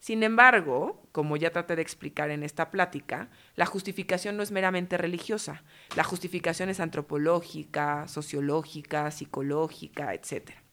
Sin 0.00 0.24
embargo, 0.24 1.06
como 1.12 1.36
ya 1.36 1.52
traté 1.52 1.76
de 1.76 1.82
explicar 1.82 2.32
en 2.32 2.42
esta 2.42 2.72
plática, 2.72 3.30
la 3.54 3.64
justificación 3.64 4.36
no 4.36 4.42
es 4.42 4.50
meramente 4.50 4.98
religiosa. 4.98 5.62
La 5.94 6.02
justificación 6.02 6.68
es 6.68 6.80
antropológica, 6.80 8.08
sociológica, 8.08 9.12
psicológica, 9.12 10.14
etcétera. 10.14 10.65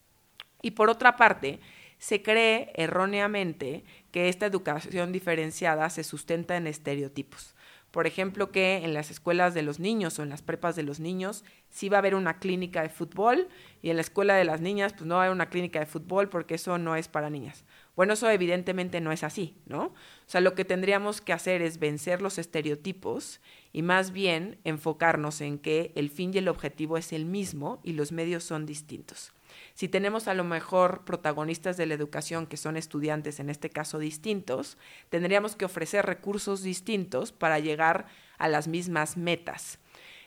Y 0.64 0.70
por 0.70 0.88
otra 0.88 1.16
parte, 1.16 1.60
se 1.98 2.22
cree 2.22 2.72
erróneamente 2.74 3.84
que 4.10 4.30
esta 4.30 4.46
educación 4.46 5.12
diferenciada 5.12 5.90
se 5.90 6.04
sustenta 6.04 6.56
en 6.56 6.66
estereotipos. 6.66 7.54
Por 7.90 8.06
ejemplo, 8.06 8.50
que 8.50 8.76
en 8.76 8.94
las 8.94 9.10
escuelas 9.10 9.52
de 9.52 9.60
los 9.60 9.78
niños 9.78 10.18
o 10.18 10.22
en 10.22 10.30
las 10.30 10.40
prepas 10.40 10.74
de 10.74 10.82
los 10.82 11.00
niños 11.00 11.44
sí 11.68 11.90
va 11.90 11.98
a 11.98 12.00
haber 12.00 12.14
una 12.14 12.38
clínica 12.38 12.80
de 12.80 12.88
fútbol 12.88 13.46
y 13.82 13.90
en 13.90 13.96
la 13.96 14.00
escuela 14.00 14.36
de 14.36 14.46
las 14.46 14.62
niñas 14.62 14.94
pues 14.94 15.04
no 15.04 15.16
va 15.16 15.20
a 15.20 15.24
haber 15.24 15.34
una 15.34 15.50
clínica 15.50 15.80
de 15.80 15.86
fútbol 15.86 16.30
porque 16.30 16.54
eso 16.54 16.78
no 16.78 16.96
es 16.96 17.08
para 17.08 17.28
niñas. 17.28 17.66
Bueno, 17.94 18.14
eso 18.14 18.30
evidentemente 18.30 19.02
no 19.02 19.12
es 19.12 19.22
así, 19.22 19.58
¿no? 19.66 19.82
O 19.84 19.94
sea, 20.24 20.40
lo 20.40 20.54
que 20.54 20.64
tendríamos 20.64 21.20
que 21.20 21.34
hacer 21.34 21.60
es 21.60 21.78
vencer 21.78 22.22
los 22.22 22.38
estereotipos 22.38 23.42
y 23.70 23.82
más 23.82 24.12
bien 24.12 24.58
enfocarnos 24.64 25.42
en 25.42 25.58
que 25.58 25.92
el 25.94 26.08
fin 26.08 26.32
y 26.32 26.38
el 26.38 26.48
objetivo 26.48 26.96
es 26.96 27.12
el 27.12 27.26
mismo 27.26 27.80
y 27.84 27.92
los 27.92 28.12
medios 28.12 28.44
son 28.44 28.64
distintos. 28.64 29.34
Si 29.74 29.88
tenemos 29.88 30.28
a 30.28 30.34
lo 30.34 30.44
mejor 30.44 31.04
protagonistas 31.04 31.76
de 31.76 31.86
la 31.86 31.94
educación 31.94 32.46
que 32.46 32.56
son 32.56 32.76
estudiantes, 32.76 33.40
en 33.40 33.50
este 33.50 33.70
caso 33.70 33.98
distintos, 33.98 34.78
tendríamos 35.08 35.56
que 35.56 35.64
ofrecer 35.64 36.06
recursos 36.06 36.62
distintos 36.62 37.32
para 37.32 37.58
llegar 37.58 38.06
a 38.38 38.48
las 38.48 38.68
mismas 38.68 39.16
metas. 39.16 39.78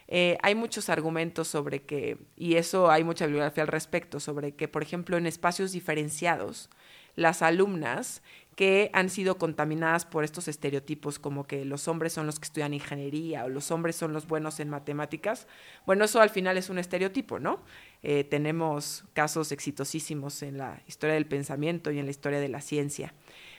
Eh, 0.08 0.38
hay 0.42 0.56
muchos 0.56 0.90
argumentos 0.90 1.48
sobre 1.48 1.84
que, 1.84 2.18
y 2.38 2.56
eso 2.56 2.90
hay 2.90 3.04
mucha 3.04 3.26
bibliografía 3.26 3.64
al 3.64 3.68
respecto, 3.68 4.20
sobre 4.20 4.54
que, 4.54 4.68
por 4.68 4.82
ejemplo, 4.82 5.18
en 5.18 5.26
espacios 5.26 5.74
diferenciados, 5.74 6.70
las 7.18 7.42
alumnas 7.42 8.22
que 8.56 8.90
han 8.94 9.10
sido 9.10 9.38
contaminadas 9.38 10.06
por 10.06 10.24
estos 10.24 10.48
estereotipos 10.48 11.20
como 11.20 11.46
que 11.46 11.66
los 11.66 11.88
hombres 11.88 12.14
son 12.14 12.26
los 12.26 12.40
que 12.40 12.46
estudian 12.46 12.74
ingeniería 12.74 13.46
o 13.46 13.50
los 13.50 13.70
hombres 13.70 13.96
son 13.96 14.14
los 14.14 14.26
buenos 14.26 14.60
en 14.60 14.70
matemáticas, 14.70 15.48
bueno, 15.86 16.06
eso 16.06 16.22
al 16.22 16.30
final 16.30 16.58
es 16.58 16.70
un 16.70 16.80
estereotipo, 16.80 17.38
¿no? 17.38 17.62
Eh, 18.02 18.24
tenemos 18.24 19.04
casos 19.14 19.52
exitosísimos 19.52 20.42
en 20.42 20.58
la 20.58 20.82
historia 20.88 21.16
del 21.16 21.28
pensamiento 21.28 21.92
y 21.92 22.00
en 22.00 22.06
la 22.06 22.12
historia 22.12 22.40
de 22.40 22.50
la 22.50 22.62
ciencia. 22.62 23.14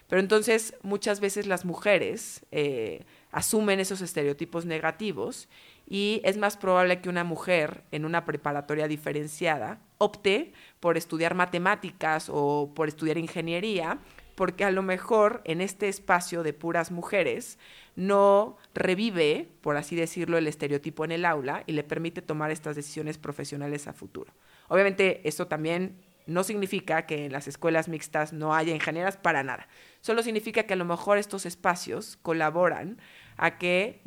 Pero 0.08 0.20
entonces 0.20 0.74
muchas 0.82 1.20
veces 1.20 1.46
las 1.46 1.64
mujeres 1.64 2.44
eh, 2.50 3.04
asumen 3.30 3.78
esos 3.78 4.00
estereotipos 4.00 4.64
negativos 4.64 5.48
y 5.88 6.20
es 6.24 6.36
más 6.36 6.56
probable 6.56 7.00
que 7.00 7.08
una 7.08 7.24
mujer 7.24 7.82
en 7.92 8.04
una 8.04 8.24
preparatoria 8.26 8.88
diferenciada 8.88 9.80
opte 9.96 10.52
por 10.80 10.98
estudiar 10.98 11.34
matemáticas 11.34 12.28
o 12.30 12.72
por 12.74 12.88
estudiar 12.88 13.16
ingeniería 13.16 13.98
porque 14.34 14.64
a 14.64 14.70
lo 14.70 14.82
mejor 14.82 15.40
en 15.44 15.60
este 15.60 15.88
espacio 15.88 16.44
de 16.44 16.52
puras 16.52 16.92
mujeres 16.92 17.58
no 17.96 18.56
revive, 18.72 19.48
por 19.62 19.76
así 19.76 19.96
decirlo, 19.96 20.38
el 20.38 20.46
estereotipo 20.46 21.04
en 21.04 21.10
el 21.10 21.24
aula 21.24 21.64
y 21.66 21.72
le 21.72 21.82
permite 21.82 22.22
tomar 22.22 22.52
estas 22.52 22.76
decisiones 22.76 23.18
profesionales 23.18 23.88
a 23.88 23.92
futuro. 23.92 24.32
Obviamente 24.68 25.26
esto 25.26 25.48
también 25.48 25.96
no 26.28 26.44
significa 26.44 27.06
que 27.06 27.24
en 27.24 27.32
las 27.32 27.48
escuelas 27.48 27.88
mixtas 27.88 28.34
no 28.34 28.54
haya 28.54 28.74
ingenieras 28.74 29.16
para 29.16 29.42
nada. 29.42 29.66
Solo 30.02 30.22
significa 30.22 30.64
que 30.64 30.74
a 30.74 30.76
lo 30.76 30.84
mejor 30.84 31.16
estos 31.16 31.46
espacios 31.46 32.18
colaboran 32.20 32.98
a 33.38 33.56
que, 33.56 34.02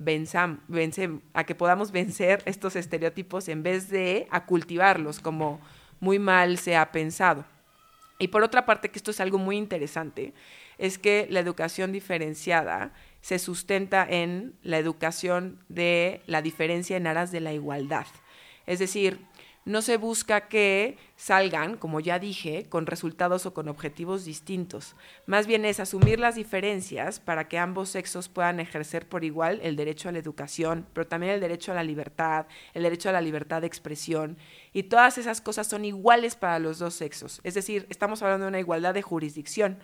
a 1.33 1.43
que 1.43 1.55
podamos 1.55 1.91
vencer 1.91 2.43
estos 2.45 2.75
estereotipos 2.75 3.49
en 3.49 3.63
vez 3.63 3.89
de 3.89 4.27
a 4.29 4.45
cultivarlos 4.45 5.19
como 5.19 5.59
muy 5.99 6.19
mal 6.19 6.59
se 6.59 6.75
ha 6.75 6.91
pensado. 6.91 7.43
Y 8.19 8.27
por 8.27 8.43
otra 8.43 8.67
parte, 8.67 8.91
que 8.91 8.99
esto 8.99 9.09
es 9.09 9.19
algo 9.19 9.39
muy 9.39 9.57
interesante, 9.57 10.35
es 10.77 10.99
que 10.99 11.25
la 11.31 11.39
educación 11.39 11.91
diferenciada 11.91 12.93
se 13.21 13.39
sustenta 13.39 14.05
en 14.07 14.53
la 14.61 14.77
educación 14.77 15.57
de 15.69 16.21
la 16.27 16.43
diferencia 16.43 16.97
en 16.97 17.07
aras 17.07 17.31
de 17.31 17.39
la 17.39 17.51
igualdad. 17.51 18.05
Es 18.67 18.77
decir, 18.77 19.25
no 19.63 19.83
se 19.83 19.97
busca 19.97 20.47
que 20.47 20.97
salgan, 21.15 21.77
como 21.77 21.99
ya 21.99 22.17
dije, 22.17 22.65
con 22.67 22.87
resultados 22.87 23.45
o 23.45 23.53
con 23.53 23.67
objetivos 23.67 24.25
distintos. 24.25 24.95
Más 25.27 25.45
bien 25.45 25.65
es 25.65 25.79
asumir 25.79 26.19
las 26.19 26.33
diferencias 26.33 27.19
para 27.19 27.47
que 27.47 27.59
ambos 27.59 27.89
sexos 27.89 28.27
puedan 28.27 28.59
ejercer 28.59 29.07
por 29.07 29.23
igual 29.23 29.59
el 29.61 29.75
derecho 29.75 30.09
a 30.09 30.13
la 30.13 30.19
educación, 30.19 30.87
pero 30.93 31.05
también 31.05 31.33
el 31.33 31.41
derecho 31.41 31.71
a 31.71 31.75
la 31.75 31.83
libertad, 31.83 32.47
el 32.73 32.83
derecho 32.83 33.09
a 33.09 33.13
la 33.13 33.21
libertad 33.21 33.61
de 33.61 33.67
expresión. 33.67 34.37
Y 34.73 34.83
todas 34.83 35.19
esas 35.19 35.41
cosas 35.41 35.67
son 35.67 35.85
iguales 35.85 36.35
para 36.35 36.57
los 36.57 36.79
dos 36.79 36.95
sexos. 36.95 37.39
Es 37.43 37.53
decir, 37.53 37.85
estamos 37.89 38.23
hablando 38.23 38.45
de 38.45 38.49
una 38.49 38.59
igualdad 38.59 38.95
de 38.95 39.03
jurisdicción. 39.03 39.77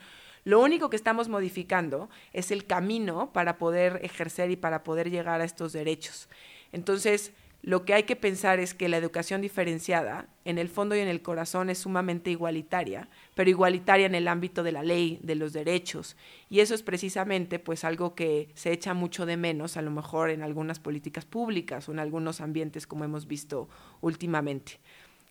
Lo 0.44 0.60
único 0.60 0.90
que 0.90 0.96
estamos 0.96 1.30
modificando 1.30 2.10
es 2.34 2.50
el 2.50 2.66
camino 2.66 3.32
para 3.32 3.60
poder 3.60 4.00
ejercer 4.02 4.50
y 4.50 4.56
para 4.56 4.84
poder 4.84 5.12
llegar 5.12 5.42
a 5.42 5.44
estos 5.44 5.74
derechos. 5.74 6.30
Entonces, 6.72 7.34
lo 7.62 7.84
que 7.84 7.94
hay 7.94 8.04
que 8.04 8.16
pensar 8.16 8.60
es 8.60 8.74
que 8.74 8.88
la 8.88 8.98
educación 8.98 9.42
diferenciada, 9.42 10.30
en 10.46 10.58
el 10.58 10.70
fondo 10.70 10.96
y 10.96 11.00
en 11.00 11.08
el 11.08 11.22
corazón, 11.22 11.70
es 11.70 11.80
sumamente 11.80 12.32
igualitaria, 12.32 13.10
pero 13.36 13.50
igualitaria 13.50 14.06
en 14.06 14.16
el 14.16 14.28
ámbito 14.28 14.64
de 14.64 14.72
la 14.72 14.84
ley, 14.84 15.20
de 15.22 15.36
los 15.36 15.54
derechos. 15.54 16.16
Y 16.50 16.60
eso 16.62 16.76
es 16.76 16.84
precisamente 16.84 17.60
pues 17.60 17.84
algo 17.84 18.16
que 18.16 18.50
se 18.54 18.72
echa 18.72 18.94
mucho 18.94 19.26
de 19.26 19.38
menos, 19.38 19.76
a 19.76 19.82
lo 19.82 19.92
mejor 19.92 20.30
en 20.30 20.44
algunas 20.44 20.80
políticas 20.80 21.26
públicas 21.26 21.90
o 21.90 21.92
en 21.92 22.00
algunos 22.00 22.42
ambientes 22.42 22.88
como 22.88 23.04
hemos 23.04 23.28
visto 23.28 23.68
últimamente. 24.02 24.80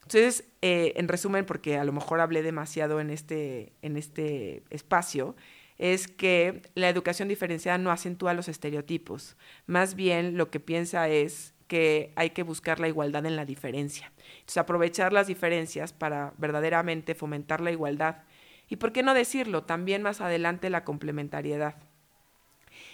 Entonces, 0.02 0.44
eh, 0.62 0.92
en 0.96 1.08
resumen, 1.08 1.46
porque 1.46 1.78
a 1.78 1.84
lo 1.84 1.92
mejor 1.92 2.20
hablé 2.20 2.42
demasiado 2.42 3.00
en 3.00 3.10
este, 3.10 3.72
en 3.82 3.96
este 3.96 4.62
espacio, 4.70 5.34
es 5.78 6.06
que 6.06 6.62
la 6.74 6.88
educación 6.88 7.28
diferenciada 7.28 7.78
no 7.78 7.90
acentúa 7.90 8.34
los 8.34 8.48
estereotipos. 8.48 9.36
Más 9.66 9.94
bien 9.94 10.36
lo 10.36 10.50
que 10.50 10.60
piensa 10.60 11.08
es 11.08 11.55
que 11.66 12.12
hay 12.16 12.30
que 12.30 12.42
buscar 12.42 12.80
la 12.80 12.88
igualdad 12.88 13.26
en 13.26 13.36
la 13.36 13.44
diferencia. 13.44 14.12
Entonces, 14.40 14.58
aprovechar 14.58 15.12
las 15.12 15.26
diferencias 15.26 15.92
para 15.92 16.32
verdaderamente 16.38 17.14
fomentar 17.14 17.60
la 17.60 17.72
igualdad. 17.72 18.22
Y 18.68 18.76
por 18.76 18.92
qué 18.92 19.02
no 19.02 19.14
decirlo, 19.14 19.64
también 19.64 20.02
más 20.02 20.20
adelante 20.20 20.70
la 20.70 20.84
complementariedad. 20.84 21.76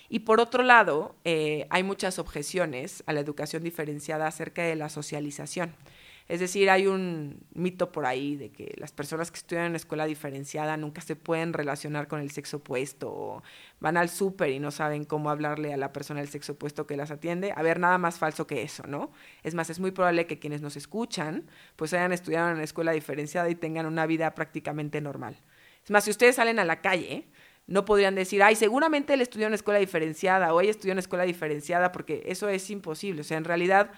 Y 0.09 0.21
por 0.21 0.41
otro 0.41 0.63
lado, 0.63 1.15
eh, 1.25 1.67
hay 1.71 1.83
muchas 1.83 2.19
objeciones 2.19 3.03
a 3.07 3.13
la 3.13 3.21
educación 3.21 3.63
diferenciada 3.63 4.27
acerca 4.27 4.63
de 4.63 4.77
la 4.77 4.91
socialización. 4.91 5.75
Es 6.33 6.41
decir, 6.41 6.71
hay 6.71 6.87
un 6.87 7.45
mito 7.53 7.93
por 7.93 8.07
ahí 8.07 8.37
de 8.37 8.51
que 8.51 8.73
las 8.79 8.91
personas 8.91 9.31
que 9.31 9.37
estudian 9.37 9.67
en 9.67 9.77
escuela 9.77 10.07
diferenciada 10.07 10.79
nunca 10.79 11.03
se 11.03 11.15
pueden 11.15 11.53
relacionar 11.53 12.09
con 12.09 12.21
el 12.21 12.31
sexo 12.31 12.57
opuesto 12.57 13.13
o 13.13 13.43
van 13.81 13.99
al 13.99 14.09
súper 14.09 14.49
y 14.49 14.59
no 14.59 14.71
saben 14.71 15.05
cómo 15.05 15.29
hablarle 15.29 15.75
a 15.75 15.77
la 15.77 15.93
persona 15.93 16.21
del 16.21 16.31
sexo 16.31 16.53
opuesto 16.53 16.87
que 16.87 16.97
las 16.97 17.11
atiende. 17.11 17.53
A 17.55 17.61
ver, 17.61 17.79
nada 17.79 17.99
más 17.99 18.19
falso 18.19 18.47
que 18.47 18.63
eso, 18.63 18.87
¿no? 18.87 19.13
Es 19.43 19.53
más, 19.53 19.69
es 19.69 19.79
muy 19.79 19.91
probable 19.91 20.27
que 20.27 20.39
quienes 20.39 20.63
nos 20.63 20.75
escuchan 20.79 21.51
pues 21.77 21.93
hayan 21.93 22.13
estudiado 22.13 22.51
en 22.51 22.61
escuela 22.63 22.93
diferenciada 22.93 23.51
y 23.51 23.55
tengan 23.55 23.85
una 23.85 24.07
vida 24.07 24.35
prácticamente 24.35 25.03
normal. 25.03 25.37
Es 25.85 25.91
más, 25.91 26.05
si 26.05 26.13
ustedes 26.13 26.37
salen 26.37 26.59
a 26.59 26.65
la 26.65 26.81
calle, 26.81 27.29
no 27.67 27.85
podrían 27.85 28.15
decir, 28.15 28.43
ay, 28.43 28.57
seguramente 28.57 29.13
él 29.13 29.21
estudió 29.21 29.45
en 29.45 29.51
una 29.51 29.57
escuela 29.57 29.81
diferenciada 29.81 30.55
o 30.55 30.63
ella 30.63 30.71
estudió 30.71 30.93
en 30.93 30.95
una 30.95 31.01
escuela 31.01 31.25
diferenciada, 31.25 31.93
porque 31.93 32.23
eso 32.25 32.49
es 32.49 32.71
imposible. 32.71 33.21
O 33.21 33.25
sea, 33.25 33.37
en 33.37 33.45
realidad 33.45 33.91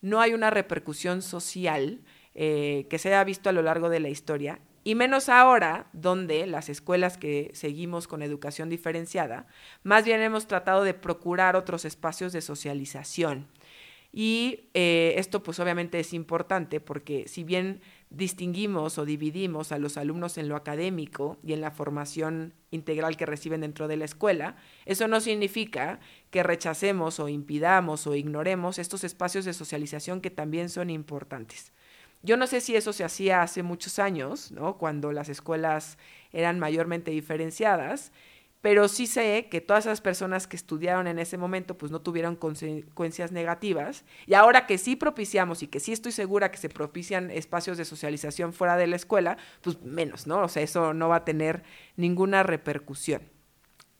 no 0.00 0.20
hay 0.20 0.34
una 0.34 0.50
repercusión 0.50 1.22
social 1.22 2.00
eh, 2.34 2.86
que 2.88 2.98
se 2.98 3.08
haya 3.08 3.24
visto 3.24 3.48
a 3.48 3.52
lo 3.52 3.62
largo 3.62 3.88
de 3.88 4.00
la 4.00 4.08
historia, 4.08 4.60
y 4.84 4.94
menos 4.94 5.28
ahora, 5.28 5.88
donde 5.92 6.46
las 6.46 6.68
escuelas 6.68 7.18
que 7.18 7.50
seguimos 7.52 8.08
con 8.08 8.22
educación 8.22 8.70
diferenciada, 8.70 9.46
más 9.82 10.04
bien 10.04 10.22
hemos 10.22 10.46
tratado 10.46 10.82
de 10.82 10.94
procurar 10.94 11.56
otros 11.56 11.84
espacios 11.84 12.32
de 12.32 12.40
socialización. 12.40 13.48
Y 14.12 14.70
eh, 14.72 15.14
esto 15.18 15.42
pues 15.42 15.60
obviamente 15.60 16.00
es 16.00 16.14
importante 16.14 16.80
porque 16.80 17.28
si 17.28 17.44
bien 17.44 17.82
distinguimos 18.10 18.98
o 18.98 19.04
dividimos 19.04 19.72
a 19.72 19.78
los 19.78 19.96
alumnos 19.96 20.38
en 20.38 20.48
lo 20.48 20.56
académico 20.56 21.38
y 21.42 21.52
en 21.52 21.60
la 21.60 21.70
formación 21.70 22.54
integral 22.70 23.16
que 23.16 23.26
reciben 23.26 23.60
dentro 23.60 23.88
de 23.88 23.96
la 23.96 24.04
escuela, 24.04 24.56
eso 24.86 25.08
no 25.08 25.20
significa 25.20 26.00
que 26.30 26.42
rechacemos 26.42 27.20
o 27.20 27.28
impidamos 27.28 28.06
o 28.06 28.14
ignoremos 28.14 28.78
estos 28.78 29.04
espacios 29.04 29.44
de 29.44 29.52
socialización 29.52 30.20
que 30.20 30.30
también 30.30 30.68
son 30.68 30.90
importantes. 30.90 31.72
Yo 32.22 32.36
no 32.36 32.46
sé 32.46 32.60
si 32.60 32.74
eso 32.74 32.92
se 32.92 33.04
hacía 33.04 33.42
hace 33.42 33.62
muchos 33.62 33.98
años, 33.98 34.50
¿no? 34.50 34.76
cuando 34.76 35.12
las 35.12 35.28
escuelas 35.28 35.98
eran 36.32 36.58
mayormente 36.58 37.10
diferenciadas, 37.10 38.10
pero 38.60 38.88
sí 38.88 39.06
sé 39.06 39.48
que 39.50 39.60
todas 39.60 39.86
esas 39.86 40.00
personas 40.00 40.46
que 40.46 40.56
estudiaron 40.56 41.06
en 41.06 41.18
ese 41.18 41.38
momento 41.38 41.78
pues 41.78 41.92
no 41.92 42.00
tuvieron 42.00 42.34
consecuencias 42.34 43.30
negativas 43.30 44.04
y 44.26 44.34
ahora 44.34 44.66
que 44.66 44.78
sí 44.78 44.96
propiciamos 44.96 45.62
y 45.62 45.68
que 45.68 45.80
sí 45.80 45.92
estoy 45.92 46.12
segura 46.12 46.50
que 46.50 46.58
se 46.58 46.68
propician 46.68 47.30
espacios 47.30 47.78
de 47.78 47.84
socialización 47.84 48.52
fuera 48.52 48.76
de 48.76 48.88
la 48.88 48.96
escuela, 48.96 49.38
pues 49.60 49.80
menos, 49.82 50.26
¿no? 50.26 50.42
O 50.42 50.48
sea, 50.48 50.62
eso 50.62 50.92
no 50.92 51.08
va 51.08 51.16
a 51.16 51.24
tener 51.24 51.62
ninguna 51.96 52.42
repercusión. 52.42 53.22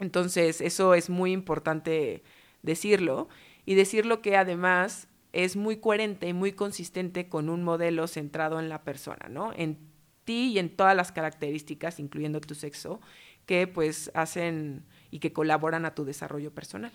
Entonces, 0.01 0.61
eso 0.61 0.95
es 0.95 1.11
muy 1.11 1.33
importante 1.33 2.23
decirlo 2.63 3.29
y 3.65 3.75
decirlo 3.75 4.23
que 4.23 4.37
además 4.37 5.09
es 5.33 5.57
muy 5.57 5.77
coherente 5.77 6.29
y 6.29 6.33
muy 6.33 6.53
consistente 6.53 7.29
con 7.29 7.49
un 7.49 7.63
modelo 7.63 8.07
centrado 8.07 8.59
en 8.59 8.69
la 8.69 8.83
persona, 8.83 9.29
¿no? 9.29 9.53
En 9.55 9.79
ti 10.25 10.53
y 10.53 10.59
en 10.59 10.75
todas 10.75 10.97
las 10.97 11.13
características, 11.13 12.01
incluyendo 12.01 12.41
tu 12.41 12.55
sexo, 12.55 13.01
que 13.49 13.67
pues 13.67 14.11
hacen 14.13 14.85
y 15.11 15.21
que 15.21 15.33
colaboran 15.33 15.87
a 15.87 15.95
tu 15.95 16.05
desarrollo 16.05 16.53
personal. 16.53 16.93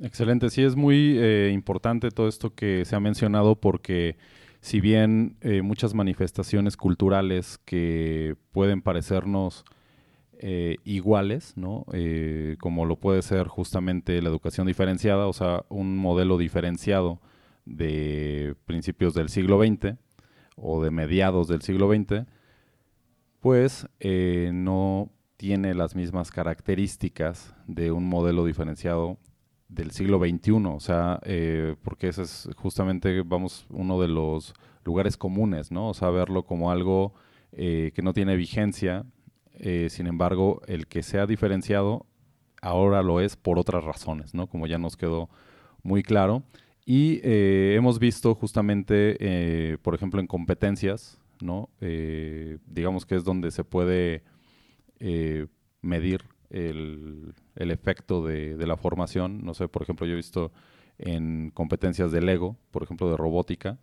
Excelente, 0.00 0.48
sí 0.48 0.62
es 0.62 0.76
muy 0.76 1.18
eh, 1.18 1.50
importante 1.52 2.12
todo 2.12 2.28
esto 2.28 2.54
que 2.54 2.84
se 2.84 2.94
ha 2.94 3.00
mencionado 3.00 3.56
porque 3.56 4.16
si 4.60 4.80
bien 4.80 5.36
eh, 5.40 5.60
muchas 5.60 5.92
manifestaciones 5.92 6.76
culturales 6.76 7.58
que 7.64 8.36
pueden 8.52 8.80
parecernos 8.80 9.64
eh, 10.38 10.76
iguales, 10.84 11.54
¿no? 11.56 11.84
como 12.60 12.84
lo 12.84 12.94
puede 12.94 13.22
ser 13.22 13.48
justamente 13.48 14.22
la 14.22 14.28
educación 14.28 14.68
diferenciada, 14.68 15.26
o 15.26 15.32
sea, 15.32 15.64
un 15.68 15.96
modelo 15.96 16.38
diferenciado 16.38 17.20
de 17.64 18.54
principios 18.66 19.14
del 19.14 19.30
siglo 19.30 19.58
XX 19.58 19.96
o 20.54 20.80
de 20.80 20.92
mediados 20.92 21.48
del 21.48 21.62
siglo 21.62 21.92
XX, 21.92 22.24
pues 23.48 23.88
eh, 23.98 24.50
no 24.52 25.10
tiene 25.38 25.72
las 25.72 25.96
mismas 25.96 26.30
características 26.30 27.54
de 27.66 27.90
un 27.92 28.04
modelo 28.04 28.44
diferenciado 28.44 29.16
del 29.70 29.90
siglo 29.90 30.18
XXI, 30.18 30.52
o 30.66 30.80
sea, 30.80 31.18
eh, 31.24 31.74
porque 31.82 32.08
ese 32.08 32.24
es 32.24 32.50
justamente, 32.56 33.22
vamos, 33.22 33.64
uno 33.70 34.02
de 34.02 34.08
los 34.08 34.52
lugares 34.84 35.16
comunes, 35.16 35.72
¿no? 35.72 35.88
O 35.88 35.94
sea, 35.94 36.10
verlo 36.10 36.44
como 36.44 36.70
algo 36.70 37.14
eh, 37.52 37.90
que 37.94 38.02
no 38.02 38.12
tiene 38.12 38.36
vigencia, 38.36 39.06
sin 39.88 40.08
embargo, 40.08 40.60
el 40.66 40.86
que 40.86 41.02
sea 41.02 41.26
diferenciado 41.26 42.04
ahora 42.60 43.02
lo 43.02 43.18
es 43.22 43.36
por 43.36 43.58
otras 43.58 43.82
razones, 43.82 44.34
¿no? 44.34 44.46
Como 44.46 44.66
ya 44.66 44.76
nos 44.76 44.98
quedó 44.98 45.30
muy 45.82 46.02
claro. 46.02 46.42
Y 46.84 47.20
hemos 47.24 47.98
visto 47.98 48.34
justamente, 48.34 49.78
por 49.80 49.94
ejemplo, 49.94 50.20
en 50.20 50.26
competencias, 50.26 51.18
¿no? 51.42 51.70
Eh, 51.80 52.58
digamos 52.66 53.06
que 53.06 53.16
es 53.16 53.24
donde 53.24 53.50
se 53.50 53.64
puede 53.64 54.22
eh, 55.00 55.46
medir 55.82 56.24
el, 56.50 57.34
efecto 57.56 58.24
de, 58.24 58.56
la 58.66 58.76
formación. 58.76 59.44
No 59.44 59.54
sé, 59.54 59.68
por 59.68 59.82
ejemplo, 59.82 60.06
yo 60.06 60.12
he 60.12 60.16
visto 60.16 60.52
en 60.98 61.50
competencias 61.50 62.12
de 62.12 62.20
Lego, 62.20 62.56
por 62.70 62.82
ejemplo, 62.82 63.10
de 63.10 63.16
robótica, 63.16 63.78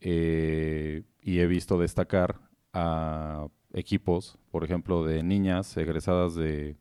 eh, 0.00 1.02
y 1.20 1.40
he 1.40 1.46
visto 1.46 1.78
destacar 1.78 2.40
a 2.72 3.48
equipos, 3.72 4.38
por 4.50 4.64
ejemplo, 4.64 5.04
de 5.04 5.22
niñas 5.22 5.76
egresadas 5.76 6.34
de, 6.34 6.76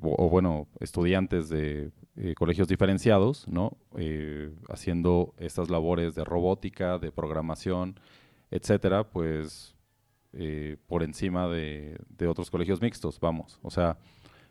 o, 0.00 0.28
bueno, 0.28 0.68
estudiantes 0.80 1.48
de 1.48 1.90
colegios 2.36 2.68
diferenciados, 2.68 3.48
¿no? 3.48 3.76
haciendo 4.68 5.34
estas 5.38 5.70
labores 5.70 6.14
de 6.14 6.24
robótica, 6.24 6.98
de 6.98 7.10
programación, 7.10 7.96
etcétera, 8.52 9.10
pues 9.10 9.74
eh, 10.34 10.76
por 10.86 11.02
encima 11.02 11.48
de, 11.48 11.98
otros 12.28 12.50
colegios 12.50 12.80
mixtos, 12.80 13.18
vamos. 13.18 13.58
O 13.62 13.70
sea, 13.70 13.98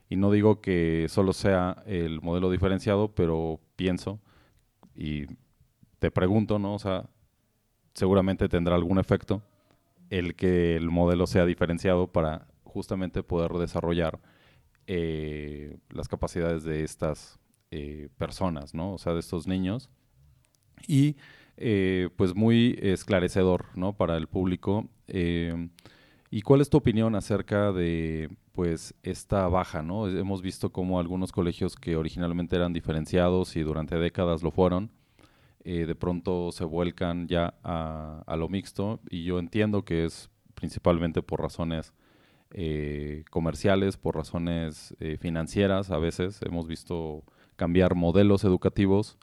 y 0.09 0.15
no 0.15 0.31
digo 0.31 0.59
que 0.59 1.05
solo 1.07 1.33
sea 1.33 1.83
el 1.85 2.19
modelo 2.21 2.51
diferenciado, 2.51 3.13
pero 3.13 3.61
pienso 3.75 4.19
y 4.95 5.27
te 5.99 6.11
pregunto, 6.11 6.59
¿no? 6.59 6.73
O 6.73 6.79
sea, 6.79 7.09
seguramente 7.93 8.49
tendrá 8.49 8.75
algún 8.75 8.99
efecto 8.99 9.43
el 10.09 10.35
que 10.35 10.75
el 10.75 10.89
modelo 10.89 11.27
sea 11.27 11.45
diferenciado 11.45 12.07
para 12.07 12.47
justamente 12.63 13.23
poder 13.23 13.51
desarrollar 13.53 14.19
eh, 14.87 15.77
las 15.89 16.07
capacidades 16.07 16.63
de 16.63 16.83
estas 16.83 17.39
eh, 17.69 18.09
personas, 18.17 18.73
¿no? 18.73 18.93
O 18.93 18.97
sea, 18.97 19.13
de 19.13 19.19
estos 19.19 19.47
niños. 19.47 19.89
Y 20.87 21.15
eh, 21.57 22.09
pues 22.15 22.35
muy 22.35 22.77
esclarecedor 22.81 23.65
¿no? 23.75 23.93
para 23.93 24.17
el 24.17 24.27
público. 24.27 24.87
Eh, 25.07 25.69
¿Y 26.29 26.41
cuál 26.41 26.61
es 26.61 26.69
tu 26.69 26.77
opinión 26.77 27.15
acerca 27.15 27.71
de 27.71 28.29
pues 28.53 28.93
esta 29.03 29.47
baja? 29.47 29.81
¿no? 29.81 30.07
Hemos 30.07 30.41
visto 30.41 30.71
como 30.71 30.99
algunos 30.99 31.31
colegios 31.31 31.75
que 31.75 31.95
originalmente 31.95 32.55
eran 32.55 32.73
diferenciados 32.73 33.55
y 33.55 33.61
durante 33.61 33.97
décadas 33.97 34.41
lo 34.41 34.51
fueron, 34.51 34.91
eh, 35.63 35.85
de 35.85 35.95
pronto 35.95 36.51
se 36.51 36.63
vuelcan 36.63 37.27
ya 37.27 37.53
a, 37.63 38.23
a, 38.25 38.35
lo 38.37 38.49
mixto 38.49 38.99
y 39.09 39.23
yo 39.23 39.37
entiendo 39.37 39.83
que 39.83 40.05
es 40.05 40.29
principalmente 40.55 41.21
por 41.21 41.41
razones 41.41 41.93
comerciales, 43.29 43.95
por 43.95 44.17
razones 44.17 44.93
financieras 45.19 45.89
a 45.89 45.97
veces. 45.97 46.41
Hemos 46.41 46.67
visto 46.67 47.23
cambiar 47.55 47.95
modelos 47.95 48.43
educativos 48.43 49.17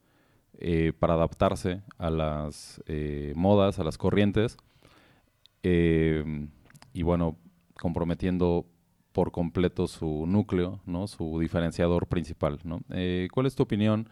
eh, 0.61 0.92
para 0.99 1.14
adaptarse 1.14 1.83
a 1.99 2.11
las 2.11 2.83
eh, 2.87 3.33
modas, 3.37 3.79
a 3.79 3.85
las 3.85 3.97
corrientes, 3.97 4.57
eh, 5.62 6.49
y 6.92 7.03
bueno, 7.03 7.37
comprometiendo 7.81 8.66
por 9.12 9.31
completo 9.31 9.87
su 9.87 10.27
núcleo, 10.27 10.81
¿no? 10.85 11.07
su 11.07 11.38
diferenciador 11.38 12.09
principal. 12.09 12.59
¿Cuál 13.33 13.47
es 13.47 13.55
tu 13.55 13.62
opinión 13.62 14.09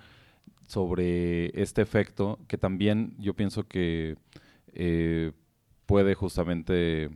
sobre 0.69 1.61
este 1.61 1.83
efecto 1.83 2.39
que 2.47 2.59
también 2.59 3.17
yo 3.19 3.35
pienso 3.35 3.65
que 3.67 4.17
puede 5.87 6.15
justamente 6.15 7.11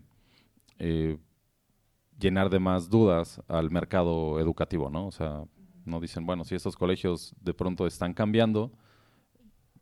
llenar 2.18 2.50
de 2.50 2.58
más 2.58 2.90
dudas 2.90 3.40
al 3.46 3.70
mercado 3.70 4.40
educativo, 4.40 4.90
¿no? 4.90 5.06
O 5.06 5.12
sea, 5.12 5.44
no 5.84 6.00
dicen, 6.00 6.26
bueno, 6.26 6.44
si 6.44 6.54
estos 6.54 6.76
colegios 6.76 7.34
de 7.40 7.54
pronto 7.54 7.86
están 7.86 8.12
cambiando, 8.12 8.72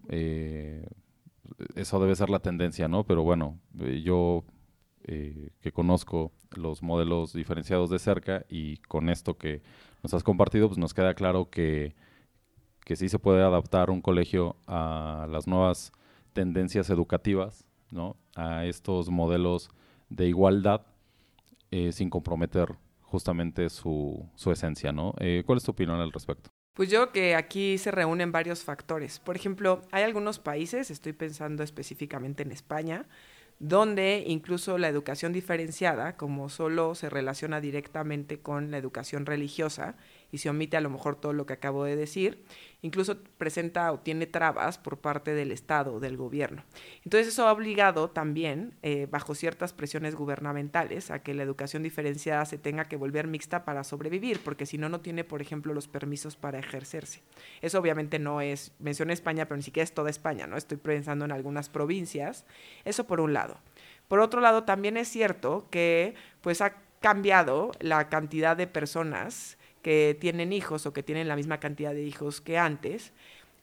eh, 0.08 0.86
eso 1.74 2.00
debe 2.00 2.16
ser 2.16 2.30
la 2.30 2.40
tendencia, 2.40 2.88
¿no? 2.88 3.04
Pero 3.04 3.22
bueno, 3.22 3.58
eh, 3.80 4.02
yo 4.02 4.44
eh, 5.04 5.50
que 5.60 5.72
conozco 5.72 6.32
los 6.56 6.82
modelos 6.82 7.32
diferenciados 7.32 7.90
de 7.90 7.98
cerca 7.98 8.44
y 8.48 8.78
con 8.78 9.08
esto 9.08 9.36
que 9.36 9.62
nos 10.02 10.14
has 10.14 10.22
compartido, 10.22 10.68
pues 10.68 10.78
nos 10.78 10.94
queda 10.94 11.14
claro 11.14 11.50
que, 11.50 11.94
que 12.84 12.96
sí 12.96 13.08
se 13.08 13.18
puede 13.18 13.42
adaptar 13.42 13.90
un 13.90 14.00
colegio 14.00 14.56
a 14.66 15.26
las 15.30 15.46
nuevas 15.46 15.92
tendencias 16.32 16.90
educativas, 16.90 17.66
¿no? 17.90 18.16
A 18.36 18.64
estos 18.66 19.10
modelos 19.10 19.70
de 20.08 20.28
igualdad 20.28 20.82
sin 21.90 22.08
comprometer 22.08 22.76
justamente 23.02 23.68
su, 23.68 24.26
su 24.36 24.50
esencia, 24.50 24.90
¿no? 24.90 25.14
¿Cuál 25.44 25.58
es 25.58 25.64
tu 25.64 25.72
opinión 25.72 26.00
al 26.00 26.12
respecto? 26.12 26.50
Pues 26.78 26.90
yo 26.90 27.10
que 27.10 27.34
aquí 27.34 27.76
se 27.76 27.90
reúnen 27.90 28.30
varios 28.30 28.62
factores. 28.62 29.18
Por 29.18 29.34
ejemplo, 29.34 29.82
hay 29.90 30.04
algunos 30.04 30.38
países, 30.38 30.92
estoy 30.92 31.12
pensando 31.12 31.64
específicamente 31.64 32.44
en 32.44 32.52
España, 32.52 33.04
donde 33.58 34.22
incluso 34.24 34.78
la 34.78 34.88
educación 34.88 35.32
diferenciada, 35.32 36.16
como 36.16 36.48
solo 36.48 36.94
se 36.94 37.10
relaciona 37.10 37.60
directamente 37.60 38.38
con 38.38 38.70
la 38.70 38.78
educación 38.78 39.26
religiosa 39.26 39.96
y 40.30 40.38
se 40.38 40.50
omite 40.50 40.76
a 40.76 40.80
lo 40.80 40.90
mejor 40.90 41.16
todo 41.16 41.32
lo 41.32 41.46
que 41.46 41.54
acabo 41.54 41.84
de 41.84 41.96
decir, 41.96 42.44
incluso 42.82 43.18
presenta 43.38 43.90
o 43.92 44.00
tiene 44.00 44.26
trabas 44.26 44.78
por 44.78 44.98
parte 44.98 45.34
del 45.34 45.52
Estado 45.52 45.94
o 45.94 46.00
del 46.00 46.16
gobierno. 46.16 46.64
Entonces 47.04 47.28
eso 47.28 47.46
ha 47.48 47.52
obligado 47.52 48.10
también, 48.10 48.74
eh, 48.82 49.06
bajo 49.10 49.34
ciertas 49.34 49.72
presiones 49.72 50.14
gubernamentales, 50.14 51.10
a 51.10 51.22
que 51.22 51.34
la 51.34 51.42
educación 51.42 51.82
diferenciada 51.82 52.44
se 52.44 52.58
tenga 52.58 52.84
que 52.84 52.96
volver 52.96 53.26
mixta 53.26 53.64
para 53.64 53.84
sobrevivir, 53.84 54.40
porque 54.44 54.66
si 54.66 54.78
no, 54.78 54.88
no 54.88 55.00
tiene, 55.00 55.24
por 55.24 55.42
ejemplo, 55.42 55.72
los 55.72 55.88
permisos 55.88 56.36
para 56.36 56.58
ejercerse. 56.58 57.22
Eso 57.62 57.78
obviamente 57.78 58.18
no 58.18 58.40
es, 58.40 58.72
mencioné 58.78 59.12
España, 59.12 59.46
pero 59.46 59.56
ni 59.56 59.62
siquiera 59.62 59.84
es 59.84 59.92
toda 59.92 60.10
España, 60.10 60.46
¿no? 60.46 60.56
Estoy 60.56 60.76
pensando 60.76 61.24
en 61.24 61.32
algunas 61.32 61.68
provincias. 61.68 62.44
Eso 62.84 63.06
por 63.06 63.20
un 63.20 63.32
lado. 63.32 63.58
Por 64.08 64.20
otro 64.20 64.40
lado, 64.40 64.64
también 64.64 64.96
es 64.96 65.08
cierto 65.08 65.68
que 65.70 66.14
pues 66.40 66.60
ha 66.60 66.76
cambiado 67.00 67.72
la 67.80 68.08
cantidad 68.08 68.56
de 68.56 68.66
personas 68.66 69.57
que 69.88 70.14
tienen 70.20 70.52
hijos 70.52 70.84
o 70.84 70.92
que 70.92 71.02
tienen 71.02 71.28
la 71.28 71.34
misma 71.34 71.60
cantidad 71.60 71.94
de 71.94 72.02
hijos 72.02 72.42
que 72.42 72.58
antes. 72.58 73.14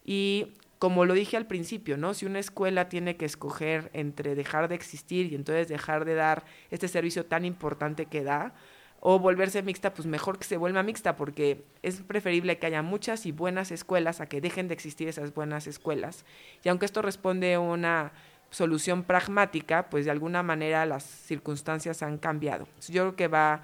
Y 0.04 0.54
como 0.80 1.06
lo 1.06 1.14
dije 1.14 1.38
al 1.38 1.46
principio, 1.46 1.98
¿no? 1.98 2.16
Si 2.16 2.26
una 2.26 2.40
escuela 2.40 2.90
tiene 2.90 3.16
que 3.16 3.26
escoger 3.26 3.92
entre 3.94 4.34
dejar 4.34 4.68
de 4.68 4.74
existir 4.74 5.32
y 5.32 5.36
entonces 5.36 5.68
dejar 5.68 6.04
de 6.04 6.16
dar 6.16 6.44
este 6.72 6.88
servicio 6.88 7.28
tan 7.28 7.46
importante 7.46 8.08
que 8.08 8.24
da, 8.24 8.56
o 9.02 9.20
volverse 9.20 9.62
mixta, 9.62 9.94
pues 9.94 10.08
mejor 10.08 10.40
que 10.40 10.46
se 10.46 10.58
vuelva 10.58 10.82
mixta, 10.82 11.16
porque 11.16 11.64
es 11.84 12.02
preferible 12.02 12.58
que 12.58 12.66
haya 12.66 12.82
muchas 12.82 13.28
y 13.28 13.32
buenas 13.32 13.70
escuelas 13.70 14.20
a 14.20 14.26
que 14.26 14.42
dejen 14.42 14.68
de 14.68 14.74
existir 14.74 15.08
esas 15.08 15.32
buenas 15.32 15.68
escuelas. 15.68 16.26
Y 16.64 16.70
aunque 16.70 16.88
esto 16.88 17.04
responde 17.04 17.54
a 17.54 17.60
una 17.60 18.14
solución 18.50 19.04
pragmática, 19.04 19.92
pues 19.92 20.06
de 20.06 20.12
alguna 20.12 20.42
manera 20.42 20.88
las 20.88 21.04
circunstancias 21.04 22.02
han 22.02 22.18
cambiado. 22.18 22.68
Yo 22.90 23.04
creo 23.04 23.16
que 23.16 23.28
va, 23.28 23.62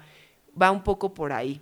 va 0.56 0.70
un 0.70 0.84
poco 0.84 1.12
por 1.12 1.32
ahí. 1.32 1.60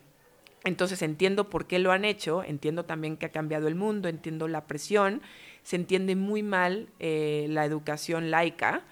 Entonces 0.65 1.01
entiendo 1.03 1.49
por 1.49 1.67
qué 1.67 1.79
lo 1.79 1.91
han 1.91 2.05
hecho, 2.05 2.45
entiendo 2.45 2.85
también 2.85 3.17
que 3.17 3.27
ha 3.27 3.31
cambiado 3.31 3.67
el 3.67 3.75
mundo, 3.75 4.09
entiendo 4.09 4.47
la 4.47 4.67
presión, 4.67 5.23
se 5.63 5.77
entiende 5.77 6.17
muy 6.17 6.43
mal 6.43 6.89
eh, 6.99 7.47
la 7.49 7.65
educación 7.65 8.31
laica, 8.31 8.83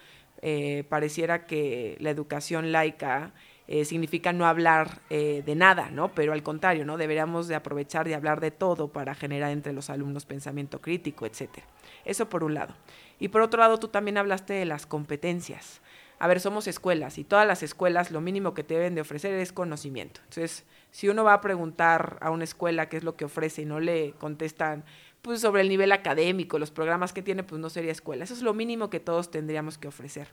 eh, 0.40 0.84
pareciera 0.88 1.46
que 1.46 1.96
la 2.00 2.10
educación 2.10 2.72
laica 2.72 3.32
eh, 3.66 3.84
significa 3.84 4.32
no 4.32 4.46
hablar 4.46 5.02
de 5.10 5.54
nada, 5.54 5.90
¿no? 5.90 6.14
Pero 6.14 6.32
al 6.32 6.42
contrario, 6.42 6.86
¿no? 6.86 6.96
Deberíamos 6.96 7.48
de 7.48 7.54
aprovechar 7.54 8.08
de 8.08 8.14
hablar 8.14 8.40
de 8.40 8.50
todo 8.50 8.88
para 8.88 9.14
generar 9.14 9.50
entre 9.50 9.74
los 9.74 9.90
alumnos 9.90 10.24
pensamiento 10.24 10.80
crítico, 10.80 11.26
etcétera. 11.26 11.66
Eso 12.06 12.30
por 12.30 12.44
un 12.44 12.54
lado. 12.54 12.74
Y 13.20 13.28
por 13.28 13.42
otro 13.42 13.60
lado, 13.60 13.78
tú 13.78 13.88
también 13.88 14.16
hablaste 14.16 14.54
de 14.54 14.64
las 14.64 14.86
competencias. 14.86 15.82
A 16.20 16.26
ver, 16.26 16.40
somos 16.40 16.66
escuelas 16.66 17.18
y 17.18 17.24
todas 17.24 17.46
las 17.46 17.62
escuelas 17.62 18.10
lo 18.10 18.20
mínimo 18.20 18.52
que 18.52 18.64
deben 18.64 18.94
de 18.94 19.00
ofrecer 19.00 19.34
es 19.34 19.52
conocimiento. 19.52 20.20
Entonces, 20.24 20.64
si 20.90 21.08
uno 21.08 21.22
va 21.22 21.34
a 21.34 21.40
preguntar 21.40 22.18
a 22.20 22.30
una 22.30 22.44
escuela 22.44 22.88
qué 22.88 22.96
es 22.96 23.04
lo 23.04 23.16
que 23.16 23.24
ofrece 23.24 23.62
y 23.62 23.66
no 23.66 23.78
le 23.78 24.12
contestan 24.18 24.84
pues 25.22 25.40
sobre 25.40 25.62
el 25.62 25.68
nivel 25.68 25.92
académico, 25.92 26.58
los 26.58 26.70
programas 26.70 27.12
que 27.12 27.22
tiene, 27.22 27.42
pues 27.42 27.60
no 27.60 27.70
sería 27.70 27.92
escuela. 27.92 28.24
Eso 28.24 28.34
es 28.34 28.42
lo 28.42 28.54
mínimo 28.54 28.90
que 28.90 29.00
todos 29.00 29.30
tendríamos 29.30 29.78
que 29.78 29.88
ofrecer. 29.88 30.28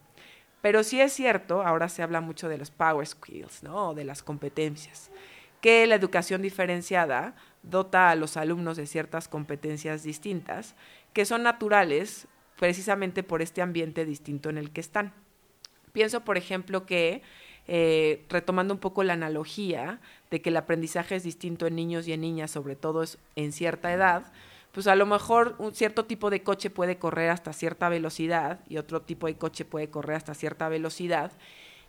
Pero 0.61 0.83
sí 0.83 0.99
es 0.99 1.13
cierto, 1.13 1.61
ahora 1.61 1.89
se 1.89 2.01
habla 2.01 2.21
mucho 2.21 2.49
de 2.49 2.57
los 2.57 2.71
power 2.71 3.05
skills, 3.05 3.61
¿no? 3.61 3.93
de 3.93 4.05
las 4.05 4.23
competencias, 4.23 5.11
que 5.61 5.85
la 5.85 5.95
educación 5.95 6.41
diferenciada 6.41 7.35
dota 7.61 8.09
a 8.09 8.15
los 8.15 8.37
alumnos 8.37 8.77
de 8.77 8.87
ciertas 8.87 9.27
competencias 9.27 10.01
distintas 10.01 10.75
que 11.13 11.25
son 11.25 11.43
naturales 11.43 12.27
precisamente 12.57 13.21
por 13.21 13.41
este 13.41 13.61
ambiente 13.61 14.05
distinto 14.05 14.49
en 14.49 14.57
el 14.57 14.71
que 14.71 14.81
están. 14.81 15.13
Pienso, 15.95 16.25
por 16.25 16.37
ejemplo, 16.37 16.85
que 16.85 17.21
eh, 17.69 18.25
retomando 18.27 18.73
un 18.73 18.81
poco 18.81 19.01
la 19.05 19.13
analogía 19.13 20.01
de 20.29 20.41
que 20.41 20.49
el 20.49 20.57
aprendizaje 20.57 21.15
es 21.15 21.23
distinto 21.23 21.67
en 21.67 21.75
niños 21.77 22.05
y 22.05 22.11
en 22.11 22.19
niñas, 22.19 22.51
sobre 22.51 22.75
todo 22.75 23.05
en 23.37 23.53
cierta 23.53 23.93
edad, 23.93 24.33
pues 24.73 24.87
a 24.87 24.95
lo 24.95 25.05
mejor 25.05 25.55
un 25.57 25.73
cierto 25.73 26.03
tipo 26.03 26.29
de 26.29 26.43
coche 26.43 26.69
puede 26.69 26.97
correr 26.97 27.29
hasta 27.29 27.53
cierta 27.53 27.87
velocidad 27.87 28.59
y 28.67 28.75
otro 28.75 29.03
tipo 29.03 29.27
de 29.27 29.37
coche 29.37 29.63
puede 29.63 29.89
correr 29.89 30.17
hasta 30.17 30.33
cierta 30.33 30.67
velocidad. 30.67 31.31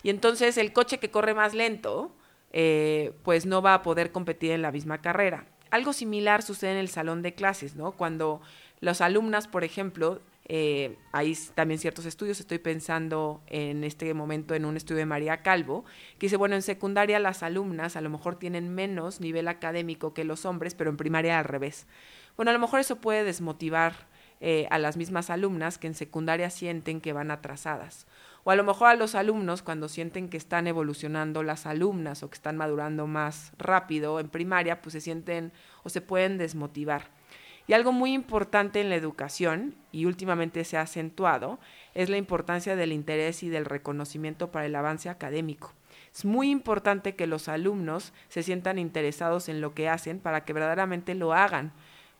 Y 0.04 0.10
entonces 0.10 0.56
el 0.56 0.72
coche 0.72 0.98
que 0.98 1.10
corre 1.10 1.34
más 1.34 1.52
lento, 1.52 2.14
eh, 2.52 3.12
pues 3.24 3.44
no 3.44 3.60
va 3.60 3.74
a 3.74 3.82
poder 3.82 4.12
competir 4.12 4.52
en 4.52 4.62
la 4.62 4.70
misma 4.70 4.98
carrera. 4.98 5.46
Algo 5.72 5.92
similar 5.92 6.44
sucede 6.44 6.70
en 6.70 6.78
el 6.78 6.90
salón 6.90 7.22
de 7.22 7.34
clases, 7.34 7.74
¿no? 7.74 7.90
Cuando 7.90 8.40
las 8.78 9.00
alumnas, 9.00 9.48
por 9.48 9.64
ejemplo, 9.64 10.20
eh, 10.48 10.96
hay 11.10 11.36
también 11.54 11.80
ciertos 11.80 12.06
estudios, 12.06 12.38
estoy 12.38 12.58
pensando 12.58 13.42
en 13.48 13.82
este 13.82 14.14
momento 14.14 14.54
en 14.54 14.64
un 14.64 14.76
estudio 14.76 14.98
de 14.98 15.06
María 15.06 15.42
Calvo, 15.42 15.84
que 16.18 16.26
dice, 16.26 16.36
bueno, 16.36 16.54
en 16.54 16.62
secundaria 16.62 17.18
las 17.18 17.42
alumnas 17.42 17.96
a 17.96 18.00
lo 18.00 18.10
mejor 18.10 18.36
tienen 18.38 18.72
menos 18.72 19.20
nivel 19.20 19.48
académico 19.48 20.14
que 20.14 20.24
los 20.24 20.44
hombres, 20.44 20.74
pero 20.74 20.90
en 20.90 20.96
primaria 20.96 21.40
al 21.40 21.44
revés. 21.44 21.86
Bueno, 22.36 22.50
a 22.50 22.54
lo 22.54 22.60
mejor 22.60 22.78
eso 22.78 22.96
puede 23.00 23.24
desmotivar 23.24 23.94
eh, 24.40 24.68
a 24.70 24.78
las 24.78 24.96
mismas 24.96 25.30
alumnas 25.30 25.78
que 25.78 25.88
en 25.88 25.94
secundaria 25.94 26.50
sienten 26.50 27.00
que 27.00 27.12
van 27.12 27.32
atrasadas. 27.32 28.06
O 28.44 28.52
a 28.52 28.56
lo 28.56 28.62
mejor 28.62 28.88
a 28.88 28.94
los 28.94 29.16
alumnos 29.16 29.62
cuando 29.62 29.88
sienten 29.88 30.28
que 30.28 30.36
están 30.36 30.68
evolucionando 30.68 31.42
las 31.42 31.66
alumnas 31.66 32.22
o 32.22 32.30
que 32.30 32.36
están 32.36 32.56
madurando 32.56 33.08
más 33.08 33.52
rápido 33.58 34.20
en 34.20 34.28
primaria, 34.28 34.80
pues 34.80 34.92
se 34.92 35.00
sienten 35.00 35.52
o 35.82 35.88
se 35.88 36.02
pueden 36.02 36.38
desmotivar. 36.38 37.10
Y 37.68 37.72
algo 37.72 37.90
muy 37.90 38.12
importante 38.12 38.80
en 38.80 38.90
la 38.90 38.96
educación, 38.96 39.74
y 39.90 40.04
últimamente 40.04 40.64
se 40.64 40.76
ha 40.76 40.82
acentuado, 40.82 41.58
es 41.94 42.08
la 42.08 42.16
importancia 42.16 42.76
del 42.76 42.92
interés 42.92 43.42
y 43.42 43.48
del 43.48 43.64
reconocimiento 43.64 44.52
para 44.52 44.66
el 44.66 44.76
avance 44.76 45.08
académico. 45.08 45.72
Es 46.14 46.24
muy 46.24 46.50
importante 46.50 47.16
que 47.16 47.26
los 47.26 47.48
alumnos 47.48 48.12
se 48.28 48.42
sientan 48.42 48.78
interesados 48.78 49.48
en 49.48 49.60
lo 49.60 49.74
que 49.74 49.88
hacen 49.88 50.20
para 50.20 50.44
que 50.44 50.52
verdaderamente 50.52 51.14
lo 51.14 51.32
hagan, 51.32 51.72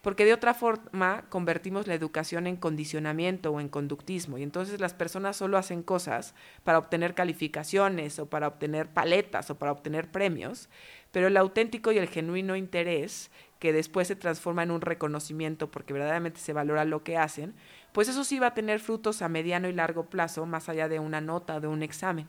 porque 0.02 0.24
de 0.24 0.34
otra 0.34 0.54
forma 0.54 1.24
convertimos 1.30 1.86
la 1.86 1.94
educación 1.94 2.46
en 2.46 2.56
condicionamiento 2.56 3.50
o 3.50 3.60
en 3.60 3.68
conductismo, 3.68 4.38
y 4.38 4.42
entonces 4.42 4.80
las 4.80 4.94
personas 4.94 5.36
solo 5.36 5.58
hacen 5.58 5.82
cosas 5.82 6.34
para 6.62 6.78
obtener 6.78 7.14
calificaciones 7.14 8.18
o 8.18 8.26
para 8.26 8.48
obtener 8.48 8.88
paletas 8.88 9.50
o 9.50 9.58
para 9.58 9.72
obtener 9.72 10.10
premios, 10.10 10.68
pero 11.10 11.28
el 11.28 11.36
auténtico 11.36 11.92
y 11.92 11.98
el 11.98 12.08
genuino 12.08 12.56
interés 12.56 13.30
que 13.58 13.72
después 13.72 14.08
se 14.08 14.16
transforma 14.16 14.62
en 14.62 14.70
un 14.70 14.80
reconocimiento 14.80 15.70
porque 15.70 15.92
verdaderamente 15.92 16.40
se 16.40 16.52
valora 16.52 16.84
lo 16.84 17.02
que 17.02 17.16
hacen, 17.16 17.54
pues 17.92 18.08
eso 18.08 18.24
sí 18.24 18.38
va 18.38 18.48
a 18.48 18.54
tener 18.54 18.80
frutos 18.80 19.22
a 19.22 19.28
mediano 19.28 19.68
y 19.68 19.72
largo 19.72 20.06
plazo 20.06 20.44
más 20.46 20.68
allá 20.68 20.88
de 20.88 20.98
una 20.98 21.20
nota 21.20 21.60
de 21.60 21.66
un 21.66 21.82
examen. 21.82 22.28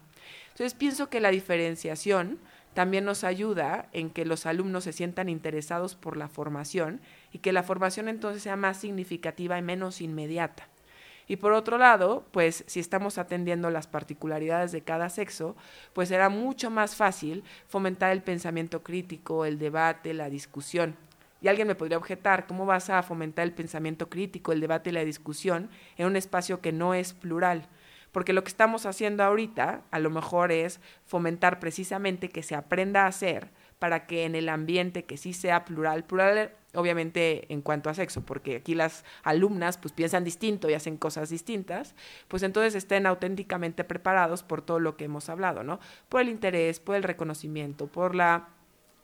Entonces 0.50 0.74
pienso 0.74 1.10
que 1.10 1.20
la 1.20 1.30
diferenciación 1.30 2.40
también 2.74 3.06
nos 3.06 3.24
ayuda 3.24 3.90
en 3.92 4.10
que 4.10 4.24
los 4.24 4.46
alumnos 4.46 4.84
se 4.84 4.94
sientan 4.94 5.30
interesados 5.30 5.96
por 5.96 6.16
la 6.16 6.28
formación 6.28 7.02
y 7.32 7.40
que 7.40 7.52
la 7.52 7.64
formación 7.64 8.08
entonces 8.08 8.44
sea 8.44 8.56
más 8.56 8.78
significativa 8.78 9.58
y 9.58 9.62
menos 9.62 10.00
inmediata. 10.00 10.68
Y 11.28 11.38
por 11.38 11.52
otro 11.52 11.78
lado, 11.78 12.26
pues 12.32 12.64
si 12.68 12.80
estamos 12.80 13.18
atendiendo 13.18 13.70
las 13.70 13.88
particularidades 13.88 14.72
de 14.72 14.82
cada 14.82 15.10
sexo, 15.10 15.58
pues 15.94 16.10
será 16.10 16.30
mucho 16.30 16.70
más 16.70 16.96
fácil 16.96 17.44
fomentar 17.68 18.12
el 18.12 18.22
pensamiento 18.22 18.82
crítico, 18.82 19.44
el 19.44 19.60
debate, 19.60 20.14
la 20.14 20.30
discusión. 20.30 20.96
Y 21.42 21.48
alguien 21.48 21.68
me 21.68 21.76
podría 21.76 21.98
objetar, 21.98 22.48
¿cómo 22.48 22.66
vas 22.66 22.90
a 22.90 23.04
fomentar 23.04 23.44
el 23.44 23.54
pensamiento 23.54 24.10
crítico, 24.10 24.52
el 24.52 24.62
debate 24.62 24.90
y 24.90 24.94
la 24.94 25.06
discusión 25.06 25.70
en 25.98 26.08
un 26.08 26.16
espacio 26.16 26.62
que 26.62 26.72
no 26.72 26.94
es 26.94 27.14
plural? 27.14 27.68
Porque 28.12 28.34
lo 28.34 28.44
que 28.44 28.50
estamos 28.50 28.86
haciendo 28.86 29.24
ahorita 29.24 29.84
a 29.92 30.00
lo 30.00 30.10
mejor 30.10 30.52
es 30.52 30.80
fomentar 31.06 31.60
precisamente 31.60 32.30
que 32.30 32.44
se 32.44 32.56
aprenda 32.56 33.04
a 33.04 33.08
hacer 33.08 33.52
para 33.80 34.08
que 34.08 34.26
en 34.26 34.34
el 34.34 34.50
ambiente 34.50 35.06
que 35.06 35.18
sí 35.18 35.34
sea 35.34 35.66
plural, 35.66 36.04
plural 36.06 36.52
obviamente 36.74 37.52
en 37.52 37.62
cuanto 37.62 37.90
a 37.90 37.94
sexo, 37.94 38.22
porque 38.22 38.58
aquí 38.58 38.76
las 38.76 39.04
alumnas 39.24 39.78
pues 39.78 39.94
piensan 39.94 40.24
distinto 40.24 40.70
y 40.70 40.74
hacen 40.74 40.98
cosas 40.98 41.30
distintas, 41.30 41.96
pues 42.28 42.44
entonces 42.44 42.76
estén 42.76 43.06
auténticamente 43.06 43.84
preparados 43.84 44.44
por 44.44 44.62
todo 44.62 44.80
lo 44.80 44.96
que 44.98 45.06
hemos 45.06 45.30
hablado, 45.30 45.64
¿no? 45.64 45.80
Por 46.10 46.22
el 46.22 46.30
interés, 46.30 46.80
por 46.80 46.96
el 46.96 47.04
reconocimiento, 47.04 47.88
por 47.88 48.16
la 48.16 48.50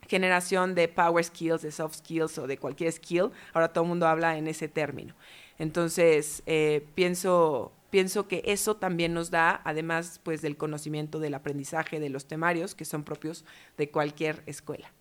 generación 0.08 0.76
de 0.76 0.88
power 0.88 1.24
skills, 1.24 1.62
de 1.62 1.72
soft 1.72 1.98
skills 1.98 2.38
o 2.38 2.48
de 2.48 2.58
cualquier 2.58 2.92
skill. 2.92 3.32
Ahora 3.54 3.70
todo 3.72 3.84
el 3.84 3.90
mundo 3.90 4.08
habla 4.08 4.38
en 4.38 4.48
ese 4.48 4.68
término. 4.68 5.16
Entonces, 5.60 6.44
eh, 6.46 6.86
pienso, 6.96 7.72
pienso 7.90 8.28
que 8.28 8.42
eso 8.46 8.76
también 8.76 9.14
nos 9.14 9.30
da, 9.32 9.62
además 9.64 10.20
pues, 10.24 10.42
del 10.42 10.58
conocimiento 10.58 11.20
del 11.20 11.34
aprendizaje 11.34 12.00
de 12.00 12.10
los 12.10 12.26
temarios 12.26 12.76
que 12.76 12.86
son 12.86 13.04
propios 13.04 13.46
de 13.78 13.90
cualquier 13.90 14.44
escuela. 14.46 14.92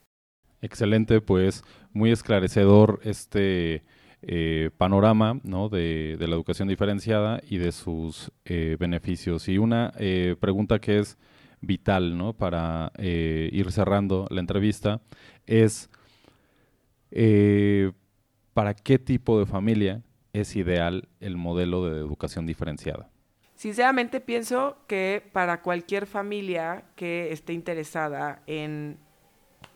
Excelente, 0.61 1.21
pues 1.21 1.65
muy 1.93 2.13
esclarecedor 2.13 3.01
este 3.03 3.83
eh, 4.23 4.71
panorama 4.79 5.41
¿no? 5.43 5.69
de, 5.69 6.17
la 6.21 6.35
educación 6.35 6.69
diferenciada 6.69 7.41
y 7.49 7.59
de 7.59 7.73
sus 7.73 8.31
eh, 8.45 8.77
beneficios. 8.79 9.49
Y 9.49 9.59
una 9.59 9.93
pregunta 10.39 10.79
que 10.79 11.01
es 11.01 11.19
vital 11.63 12.19
¿no? 12.19 12.35
para 12.35 12.93
eh, 12.99 13.49
ir 13.53 13.73
cerrando 13.73 14.27
la 14.31 14.41
entrevista 14.41 15.01
es 15.47 15.89
eh, 17.11 17.93
para 18.53 18.75
qué 18.75 18.99
tipo 18.99 19.39
de 19.39 19.47
familia 19.47 20.03
es 20.33 20.57
ideal 20.57 21.09
el 21.21 21.37
modelo 21.37 21.89
de 21.89 21.99
educación 21.99 22.47
diferenciada. 22.47 23.09
Sinceramente 23.55 24.21
pienso 24.21 24.79
que 24.89 25.23
para 25.33 25.63
cualquier 25.63 26.07
familia 26.07 26.85
que 26.97 27.33
esté 27.33 27.53
interesada 27.53 28.43
en 28.47 28.99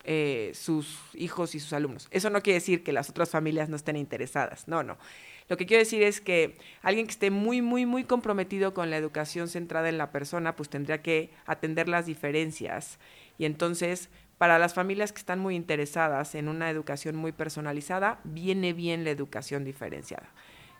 eh, 0.04 0.50
sus 0.54 0.98
hijos 1.14 1.54
y 1.54 1.60
sus 1.60 1.72
alumnos. 1.72 2.08
Eso 2.10 2.30
no 2.30 2.42
quiere 2.42 2.58
decir 2.58 2.82
que 2.82 2.92
las 2.92 3.10
otras 3.10 3.30
familias 3.30 3.68
no 3.68 3.76
estén 3.76 3.96
interesadas, 3.96 4.66
no, 4.66 4.82
no. 4.82 4.98
Lo 5.48 5.56
que 5.56 5.66
quiero 5.66 5.82
decir 5.82 6.02
es 6.02 6.20
que 6.20 6.56
alguien 6.82 7.06
que 7.06 7.12
esté 7.12 7.30
muy, 7.30 7.62
muy, 7.62 7.86
muy 7.86 8.04
comprometido 8.04 8.74
con 8.74 8.90
la 8.90 8.96
educación 8.96 9.48
centrada 9.48 9.88
en 9.88 9.98
la 9.98 10.10
persona, 10.10 10.56
pues 10.56 10.68
tendría 10.68 11.02
que 11.02 11.30
atender 11.46 11.88
las 11.88 12.06
diferencias. 12.06 12.98
Y 13.38 13.44
entonces, 13.44 14.08
para 14.38 14.58
las 14.58 14.74
familias 14.74 15.12
que 15.12 15.20
están 15.20 15.38
muy 15.38 15.54
interesadas 15.54 16.34
en 16.34 16.48
una 16.48 16.68
educación 16.70 17.16
muy 17.16 17.32
personalizada, 17.32 18.20
viene 18.24 18.72
bien 18.72 19.04
la 19.04 19.10
educación 19.10 19.64
diferenciada. 19.64 20.28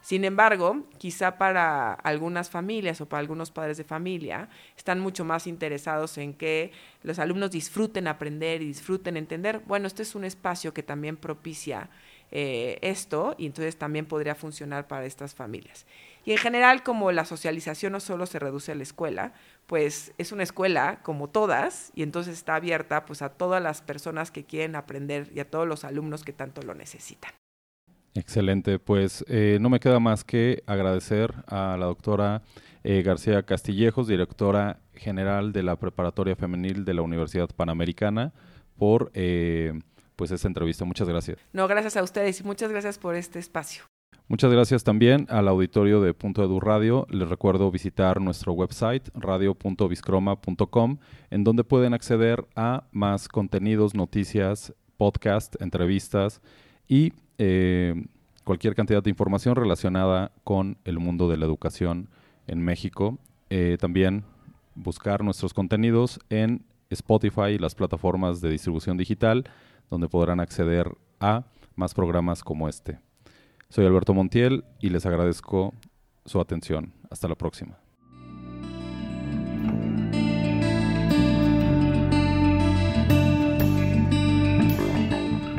Sin 0.07 0.24
embargo, 0.24 0.85
quizá 0.98 1.37
para 1.37 1.92
algunas 1.92 2.48
familias 2.48 3.00
o 3.00 3.09
para 3.09 3.18
algunos 3.20 3.50
padres 3.50 3.76
de 3.76 3.83
familia 3.83 4.48
están 4.76 5.00
mucho 5.00 5.24
más 5.24 5.48
interesados 5.48 6.16
en 6.18 6.35
que 6.35 6.70
los 7.02 7.18
alumnos 7.18 7.50
disfruten 7.50 8.07
aprender 8.07 8.62
y 8.62 8.68
disfruten 8.68 9.16
entender. 9.16 9.62
Bueno, 9.66 9.88
este 9.88 10.05
es 10.05 10.14
un 10.14 10.24
espacio 10.24 10.72
que 10.72 10.85
también 10.85 11.16
propicia 11.16 11.90
eh, 12.31 12.79
esto 12.83 13.35
y 13.39 13.47
entonces 13.47 13.77
también 13.77 14.07
podría 14.07 14.35
funcionar 14.35 14.89
para 14.89 15.07
estas 15.07 15.35
familias. 15.35 15.87
Y 16.25 16.33
en 16.33 16.39
general, 16.39 16.83
como 16.83 17.12
la 17.12 17.25
socialización 17.25 17.93
no 17.93 18.01
solo 18.01 18.27
se 18.27 18.41
reduce 18.41 18.73
a 18.73 18.75
la 18.75 18.83
escuela, 18.83 19.33
pues 19.67 20.12
es 20.19 20.33
una 20.33 20.43
escuela 20.43 21.01
como 21.05 21.29
todas 21.29 21.93
y 21.95 22.03
entonces 22.03 22.35
está 22.35 22.57
abierta 22.57 23.07
pues 23.07 23.23
a 23.23 23.29
todas 23.29 23.62
las 23.62 23.81
personas 23.81 24.33
que 24.33 24.45
quieren 24.45 24.75
aprender 24.75 25.31
y 25.35 25.41
a 25.41 25.49
todos 25.49 25.69
los 25.69 25.85
alumnos 25.85 26.25
que 26.25 26.33
tanto 26.33 26.62
lo 26.62 26.75
necesitan. 26.75 27.31
Excelente, 28.15 28.79
pues 28.79 29.25
eh, 29.29 29.59
no 29.61 29.69
me 29.69 29.79
queda 29.79 30.01
más 30.01 30.25
que 30.25 30.62
agradecer 30.67 31.33
a 31.47 31.77
la 31.79 31.87
doctora 31.87 32.43
eh, 32.83 33.03
García 33.03 33.43
Castillejos, 33.45 34.09
directora 34.09 34.81
general 34.95 35.53
de 35.53 35.62
la 35.62 35.77
Preparatoria 35.77 36.35
Femenil 36.35 36.85
de 36.85 36.95
la 36.95 37.03
Universidad 37.03 37.51
Panamericana, 37.55 38.33
por 38.79 39.11
pues 40.16 40.31
esta 40.31 40.48
entrevista. 40.48 40.85
Muchas 40.85 41.09
gracias. 41.09 41.38
No, 41.52 41.68
gracias 41.68 41.96
a 41.96 42.02
ustedes 42.02 42.40
y 42.40 42.44
muchas 42.44 42.70
gracias 42.70 42.98
por 42.98 43.14
este 43.14 43.38
espacio. 43.38 43.85
Muchas 44.29 44.50
gracias 44.50 44.83
también 44.83 45.26
al 45.31 45.46
auditorio 45.46 46.00
de 46.00 46.12
Punto 46.12 46.42
Edu 46.42 46.59
Radio. 46.59 47.07
Les 47.11 47.29
recuerdo 47.29 47.70
visitar 47.70 48.20
nuestro 48.20 48.55
website 48.55 49.09
radio.viscroma.com 49.14 50.98
en 51.31 51.44
donde 51.44 51.62
pueden 51.62 51.94
acceder 51.94 52.44
a 52.57 52.88
más 52.90 53.29
contenidos, 53.29 53.94
noticias, 53.94 54.74
podcast, 54.96 55.55
entrevistas 55.62 56.42
y 56.88 57.12
eh, 57.38 57.94
cualquier 58.42 58.74
cantidad 58.74 59.00
de 59.00 59.11
información 59.11 59.55
relacionada 59.55 60.33
con 60.42 60.79
el 60.85 60.98
mundo 60.98 61.29
de 61.29 61.37
la 61.37 61.46
educación 61.46 62.09
en 62.48 62.64
México. 62.64 63.18
Eh, 63.48 63.76
también 63.81 64.24
buscar 64.74 65.22
nuestros 65.22 65.55
contenidos 65.55 66.18
en 66.31 66.64
Spotify 66.90 67.50
y 67.55 67.59
las 67.59 67.76
plataformas 67.76 68.40
de 68.40 68.50
distribución 68.50 68.96
digital 68.96 69.44
donde 69.90 70.09
podrán 70.09 70.40
acceder 70.40 70.90
a 71.20 71.44
más 71.75 71.92
programas 71.94 72.42
como 72.42 72.68
este. 72.68 72.99
Soy 73.68 73.87
Alberto 73.87 74.14
Montiel 74.14 74.64
y 74.81 74.88
les 74.90 75.07
agradezco 75.07 75.75
su 76.25 76.40
atención. 76.40 76.92
Hasta 77.11 77.29
la 77.29 77.35
próxima. 77.35 77.79